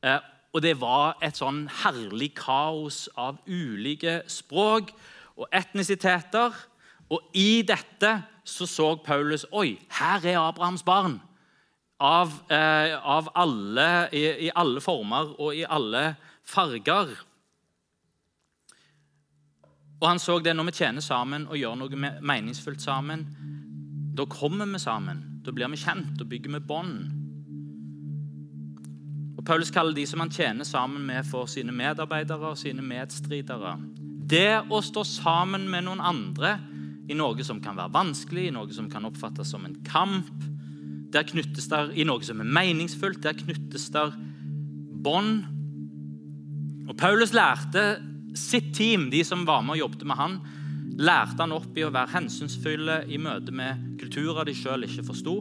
Eh, 0.00 0.16
og 0.52 0.62
Det 0.64 0.72
var 0.80 1.18
et 1.20 1.36
sånn 1.36 1.66
herlig 1.84 2.32
kaos 2.40 3.08
av 3.20 3.36
ulike 3.44 4.22
språk 4.32 4.94
og 5.36 5.44
etnisiteter. 5.52 6.56
Og 7.12 7.36
i 7.36 7.60
dette 7.68 8.14
så, 8.48 8.64
så 8.64 8.94
Paulus 9.04 9.44
Oi, 9.52 9.76
her 10.00 10.24
er 10.24 10.40
Abrahams 10.40 10.82
barn. 10.82 11.20
Av, 12.00 12.32
eh, 12.48 12.96
av 12.96 13.28
alle, 13.36 14.08
i, 14.16 14.24
i 14.48 14.50
alle 14.56 14.80
former 14.80 15.34
og 15.36 15.52
i 15.52 15.66
alle 15.68 16.14
farger. 16.48 17.12
Og 19.98 20.08
han 20.08 20.20
så 20.22 20.38
det 20.38 20.54
når 20.54 20.68
vi 20.68 20.76
tjener 20.78 21.02
sammen 21.02 21.46
og 21.48 21.58
gjør 21.58 21.78
noe 21.78 22.10
meningsfullt 22.22 22.82
sammen. 22.82 23.24
Da 24.14 24.26
kommer 24.30 24.66
vi 24.70 24.78
sammen. 24.82 25.24
Da 25.42 25.54
blir 25.54 25.70
vi 25.72 25.80
kjent 25.80 26.20
og 26.20 26.28
bygger 26.30 26.54
vi 26.54 26.66
bånd. 26.68 26.98
Og 29.38 29.44
Paulus 29.46 29.70
kaller 29.74 29.94
de 29.94 30.04
som 30.06 30.22
han 30.22 30.34
tjener 30.34 30.66
sammen 30.66 31.04
med, 31.06 31.26
for 31.26 31.46
sine 31.50 31.72
medarbeidere 31.74 32.52
og 32.52 32.58
sine 32.58 32.82
medstridere. 32.82 33.76
Det 34.28 34.60
å 34.70 34.80
stå 34.82 35.04
sammen 35.06 35.68
med 35.70 35.86
noen 35.86 36.02
andre 36.02 36.56
i 37.08 37.16
noe 37.16 37.44
som 37.46 37.62
kan 37.62 37.78
være 37.78 37.94
vanskelig, 37.94 38.48
i 38.48 38.54
noe 38.54 38.74
som 38.74 38.90
kan 38.90 39.06
oppfattes 39.08 39.54
som 39.54 39.64
en 39.64 39.78
kamp, 39.86 40.28
der 41.14 41.24
knyttes 41.24 41.70
der, 41.70 41.94
i 41.96 42.04
noe 42.04 42.20
som 42.26 42.42
er 42.42 42.50
meningsfullt, 42.58 43.22
der 43.24 43.38
knyttes 43.38 43.88
der 43.94 44.12
bånd. 45.02 45.46
Og 46.90 46.96
Paulus 46.98 47.32
lærte 47.32 47.86
sitt 48.38 48.72
team, 48.76 49.08
de 49.10 49.24
som 49.26 49.44
var 49.48 49.64
med 49.66 49.76
og 49.76 49.82
jobbet 49.84 50.06
med 50.08 50.18
han, 50.18 50.38
lærte 50.98 51.42
han 51.44 51.54
opp 51.54 51.76
i 51.78 51.84
å 51.86 51.92
være 51.94 52.14
hensynsfulle 52.16 53.02
i 53.10 53.20
møte 53.22 53.54
med 53.54 53.98
kulturer 54.00 54.48
de 54.48 54.54
sjøl 54.56 54.86
ikke 54.86 55.06
forsto. 55.06 55.38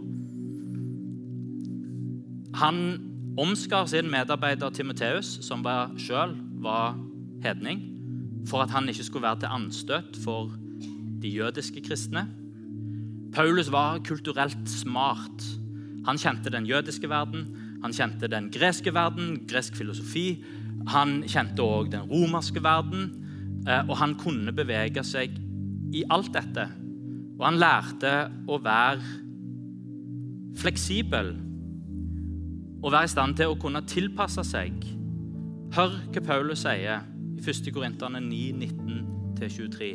Han 2.58 2.82
omskar 3.38 3.86
sin 3.90 4.10
medarbeider 4.10 4.74
Timoteus, 4.74 5.38
som 5.46 5.66
sjøl 6.02 6.36
var 6.64 6.98
hedning, 7.44 7.84
for 8.50 8.64
at 8.64 8.74
han 8.74 8.90
ikke 8.90 9.06
skulle 9.06 9.28
være 9.28 9.44
til 9.44 9.54
anstøt 9.54 10.18
for 10.24 10.54
de 11.22 11.30
jødiske 11.34 11.84
kristne. 11.86 12.28
Paulus 13.34 13.72
var 13.74 14.00
kulturelt 14.06 14.70
smart. 14.70 15.46
Han 16.08 16.18
kjente 16.18 16.54
den 16.54 16.66
jødiske 16.66 17.10
verden, 17.10 17.50
han 17.84 17.94
kjente 17.94 18.30
den 18.32 18.50
greske 18.54 18.94
verden, 18.94 19.44
gresk 19.50 19.76
filosofi, 19.78 20.44
han 20.92 21.22
kjente 21.28 21.64
òg 21.64 21.92
den 21.94 22.08
romerske 22.10 22.64
verden, 22.64 23.10
eh, 23.68 23.84
og 23.88 23.98
han 24.00 24.16
kunne 24.20 24.54
bevege 24.56 25.04
seg 25.04 25.36
i 25.96 26.04
alt 26.12 26.34
dette. 26.36 26.68
Og 27.38 27.46
han 27.46 27.60
lærte 27.62 28.14
å 28.50 28.60
være 28.64 29.26
fleksibel 30.58 31.36
og 32.82 32.92
være 32.94 33.10
i 33.10 33.12
stand 33.12 33.38
til 33.38 33.54
å 33.54 33.60
kunne 33.60 33.84
tilpasse 33.90 34.44
seg. 34.48 34.74
Hør 35.76 35.98
hva 36.14 36.24
Paulus 36.26 36.64
sier 36.66 37.04
i 37.38 37.42
1. 37.44 37.72
Korinterne 37.74 38.22
9, 38.24 38.54
19-23. 39.38 39.90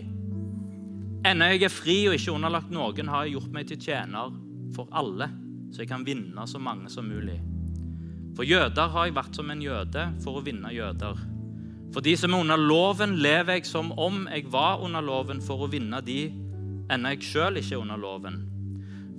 Ennå 1.27 1.49
jeg 1.53 1.63
er 1.67 1.73
fri 1.73 1.97
og 2.09 2.17
ikke 2.19 2.35
underlagt 2.35 2.73
noen, 2.75 3.11
har 3.11 3.25
jeg 3.25 3.37
gjort 3.37 3.55
meg 3.55 3.71
til 3.71 3.81
tjener 3.81 4.35
for 4.75 4.91
alle, 4.91 5.31
så 5.73 5.85
jeg 5.85 5.91
kan 5.91 6.07
vinne 6.07 6.47
så 6.51 6.59
mange 6.63 6.91
som 6.91 7.07
mulig. 7.07 7.39
For 8.37 8.49
jøder 8.49 8.93
har 8.95 9.09
jeg 9.09 9.17
vært 9.17 9.37
som 9.37 9.51
en 9.53 9.63
jøde 9.63 10.07
for 10.25 10.39
å 10.39 10.45
vinne 10.45 10.73
jøder. 10.73 11.19
For 11.93 12.05
de 12.05 12.15
som 12.17 12.33
er 12.33 12.41
under 12.41 12.57
loven, 12.61 13.19
lever 13.21 13.59
jeg 13.59 13.69
som 13.69 13.91
om 14.01 14.25
jeg 14.33 14.47
var 14.53 14.81
under 14.85 15.05
loven 15.05 15.43
for 15.45 15.65
å 15.65 15.69
vinne 15.73 16.01
de, 16.05 16.31
ennå 16.93 17.13
jeg 17.13 17.29
sjøl 17.29 17.61
ikke 17.61 17.77
er 17.77 17.83
under 17.83 18.01
loven. 18.01 18.41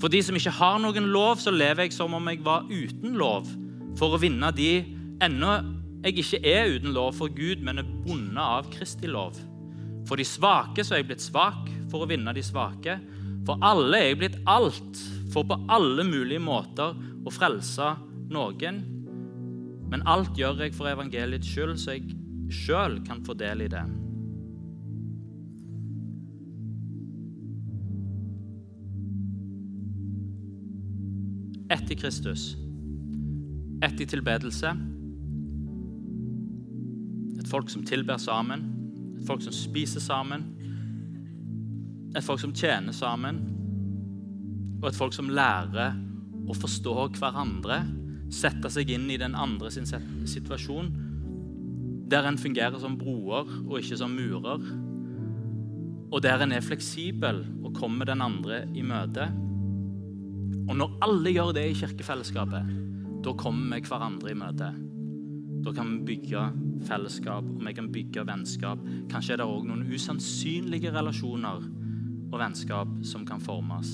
For 0.01 0.09
de 0.09 0.23
som 0.25 0.35
ikke 0.35 0.55
har 0.57 0.79
noen 0.81 1.11
lov, 1.13 1.37
så 1.39 1.53
lever 1.53 1.85
jeg 1.85 1.93
som 1.95 2.15
om 2.17 2.31
jeg 2.31 2.41
var 2.43 2.65
uten 2.71 3.13
lov, 3.19 3.49
for 3.99 4.15
å 4.15 4.21
vinne 4.21 4.49
de, 4.57 4.71
ennå 5.21 5.53
jeg 6.03 6.17
ikke 6.19 6.39
er 6.49 6.73
uten 6.73 6.95
lov 6.95 7.13
for 7.15 7.31
Gud, 7.31 7.61
men 7.63 7.79
er 7.79 7.91
bundet 8.03 8.41
av 8.41 8.71
Kristi 8.73 9.07
lov. 9.07 9.37
For 10.09 10.19
de 10.19 10.25
svake 10.27 10.83
så 10.83 10.97
er 10.97 11.03
jeg 11.03 11.13
blitt 11.13 11.23
svak 11.23 11.69
for 11.91 12.03
å 12.03 12.09
vinne 12.09 12.33
de 12.35 12.43
svake. 12.43 12.97
For 13.47 13.61
alle 13.63 14.01
er 14.01 14.09
jeg 14.09 14.19
blitt 14.19 14.41
alt, 14.49 14.99
for 15.31 15.47
på 15.47 15.59
alle 15.71 16.03
mulige 16.07 16.41
måter 16.43 16.97
å 17.23 17.31
frelse 17.31 17.93
noen. 18.33 18.81
Men 19.93 20.01
alt 20.09 20.33
gjør 20.37 20.63
jeg 20.63 20.73
for 20.73 20.89
evangeliets 20.89 21.51
skyld, 21.53 21.75
så 21.77 21.93
jeg 21.93 22.15
sjøl 22.49 22.97
kan 23.05 23.21
få 23.25 23.35
del 23.37 23.61
i 23.61 23.69
det. 23.69 23.83
Ett 31.73 31.93
i 31.93 31.97
Kristus, 31.97 32.55
ett 33.85 34.01
i 34.01 34.09
tilbedelse, 34.09 34.73
Et 37.43 37.49
folk 37.49 37.69
som 37.69 37.83
tilber 37.83 38.17
sammen. 38.17 38.61
Et 39.19 39.27
folk 39.27 39.41
som 39.41 39.53
spiser 39.53 39.99
sammen. 39.99 40.45
Et 42.15 42.23
folk 42.23 42.39
som 42.39 42.53
tjener 42.53 42.91
sammen. 42.91 43.41
Og 44.81 44.87
et 44.87 44.95
folk 44.95 45.13
som 45.13 45.29
lærer 45.29 45.97
å 46.47 46.55
forstå 46.55 46.95
hverandre. 47.17 47.81
Sette 48.33 48.71
seg 48.73 48.89
inn 48.93 49.09
i 49.13 49.19
den 49.21 49.35
andre 49.37 49.69
sin 49.73 49.85
situasjon. 49.85 50.89
Der 52.09 52.27
en 52.27 52.39
fungerer 52.41 52.79
som 52.81 52.97
broer 52.97 53.49
og 53.63 53.77
ikke 53.79 53.99
som 53.99 54.15
murer. 54.17 54.63
Og 56.13 56.21
der 56.21 56.43
en 56.45 56.53
er 56.53 56.65
fleksibel 56.65 57.43
og 57.63 57.73
kommer 57.77 58.09
den 58.09 58.21
andre 58.21 58.63
i 58.73 58.85
møte. 58.85 59.29
Og 60.63 60.75
når 60.79 60.97
alle 61.03 61.33
gjør 61.33 61.53
det 61.57 61.65
i 61.69 61.77
kirkefellesskapet, 61.77 62.73
da 63.23 63.33
kommer 63.39 63.77
vi 63.77 63.87
hverandre 63.87 64.31
i 64.31 64.37
møte. 64.37 64.69
Da 65.63 65.71
kan 65.71 65.91
vi 65.93 66.13
bygge 66.13 66.43
fellesskap, 66.87 67.43
og 67.43 67.61
vi 67.65 67.73
kan 67.73 67.91
bygge 67.91 68.25
vennskap. 68.27 68.81
Kanskje 69.11 69.35
er 69.35 69.41
det 69.41 69.47
òg 69.47 69.67
noen 69.67 69.85
usannsynlige 69.87 70.91
relasjoner 70.91 71.63
og 72.33 72.39
vennskap 72.41 72.89
som 73.07 73.23
kan 73.27 73.43
formes. 73.43 73.93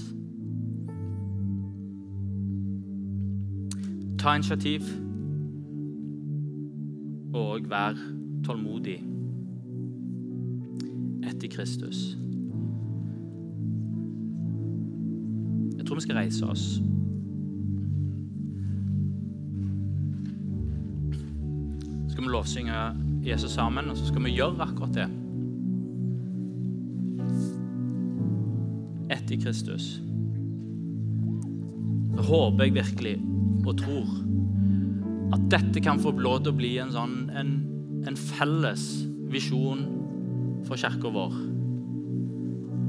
Ta 4.19 4.35
initiativ 4.35 4.81
og 7.33 7.69
vær 7.71 7.95
tålmodig 8.43 8.97
etter 11.23 11.47
Kristus. 11.53 12.17
Jeg 15.77 15.85
tror 15.85 15.95
vi 15.95 16.01
skal 16.01 16.15
reise 16.19 16.45
oss. 16.45 16.65
Så 22.03 22.11
skal 22.11 22.23
vi 22.23 22.29
lovsynge 22.29 22.83
Jesus 23.23 23.51
sammen, 23.51 23.89
og 23.89 23.97
så 23.97 24.11
skal 24.11 24.23
vi 24.27 24.35
gjøre 24.35 24.67
akkurat 24.67 24.93
det. 24.99 25.07
Etter 29.15 29.39
Kristus. 29.47 30.01
Så 32.15 32.21
håper 32.21 32.63
jeg 32.63 32.73
virkelig 32.73 33.38
og 33.69 33.77
tror 33.77 34.09
at 35.35 35.45
dette 35.51 35.81
kan 35.85 36.01
få 36.01 36.15
lov 36.17 36.41
til 36.41 36.53
å 36.53 36.57
bli 36.57 36.71
en, 36.81 36.91
sånn, 36.93 37.15
en, 37.37 37.53
en 38.09 38.17
felles 38.17 38.85
visjon 39.29 39.83
for 40.65 40.79
kirka 40.79 41.11
vår. 41.13 41.35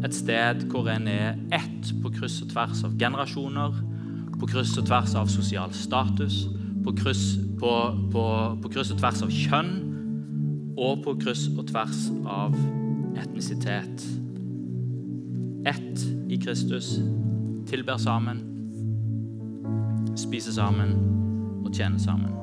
Et 0.09 0.17
sted 0.17 0.65
hvor 0.73 0.89
en 0.89 1.09
er 1.11 1.37
ett 1.53 1.93
på 2.01 2.13
kryss 2.17 2.41
og 2.45 2.55
tvers 2.55 2.81
av 2.89 2.97
generasjoner, 3.01 3.77
på 4.41 4.49
kryss 4.49 4.73
og 4.81 4.89
tvers 4.89 5.13
av 5.21 5.29
sosial 5.29 5.75
status, 5.77 6.47
på 6.81 6.95
kryss, 6.97 7.35
på, 7.61 7.73
på, 8.13 8.25
på 8.63 8.73
kryss 8.73 8.95
og 8.95 9.03
tvers 9.03 9.21
av 9.27 9.35
kjønn 9.37 9.75
og 10.81 11.03
på 11.05 11.19
kryss 11.21 11.51
og 11.53 11.67
tvers 11.69 12.07
av 12.25 12.57
etnisitet. 13.21 14.07
Ett 15.69 16.07
i 16.33 16.41
Kristus, 16.41 16.95
tilber 17.69 18.01
sammen, 18.01 18.41
spiser 20.17 20.53
sammen 20.53 20.95
og 21.65 21.73
tjene 21.75 22.01
sammen. 22.01 22.35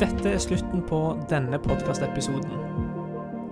Dette 0.00 0.28
er 0.28 0.42
slutten 0.42 0.82
på 0.88 1.00
denne 1.30 1.58
podkastepisoden. 1.58 2.52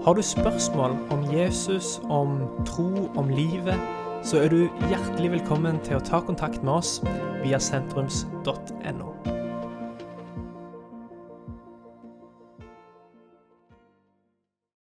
Har 0.05 0.15
du 0.15 0.23
spørsmål 0.23 0.97
om 1.11 1.25
Jesus, 1.33 2.01
om 2.05 2.37
tro, 2.67 3.09
om 3.17 3.29
livet, 3.29 3.81
så 4.25 4.43
er 4.45 4.49
du 4.49 4.69
hjertelig 4.91 5.31
velkommen 5.39 5.81
til 5.85 5.97
å 5.97 6.05
ta 6.05 6.21
kontakt 6.21 6.61
med 6.65 6.75
oss 6.81 6.99
via 7.45 7.61
sentrums.no. 7.61 9.34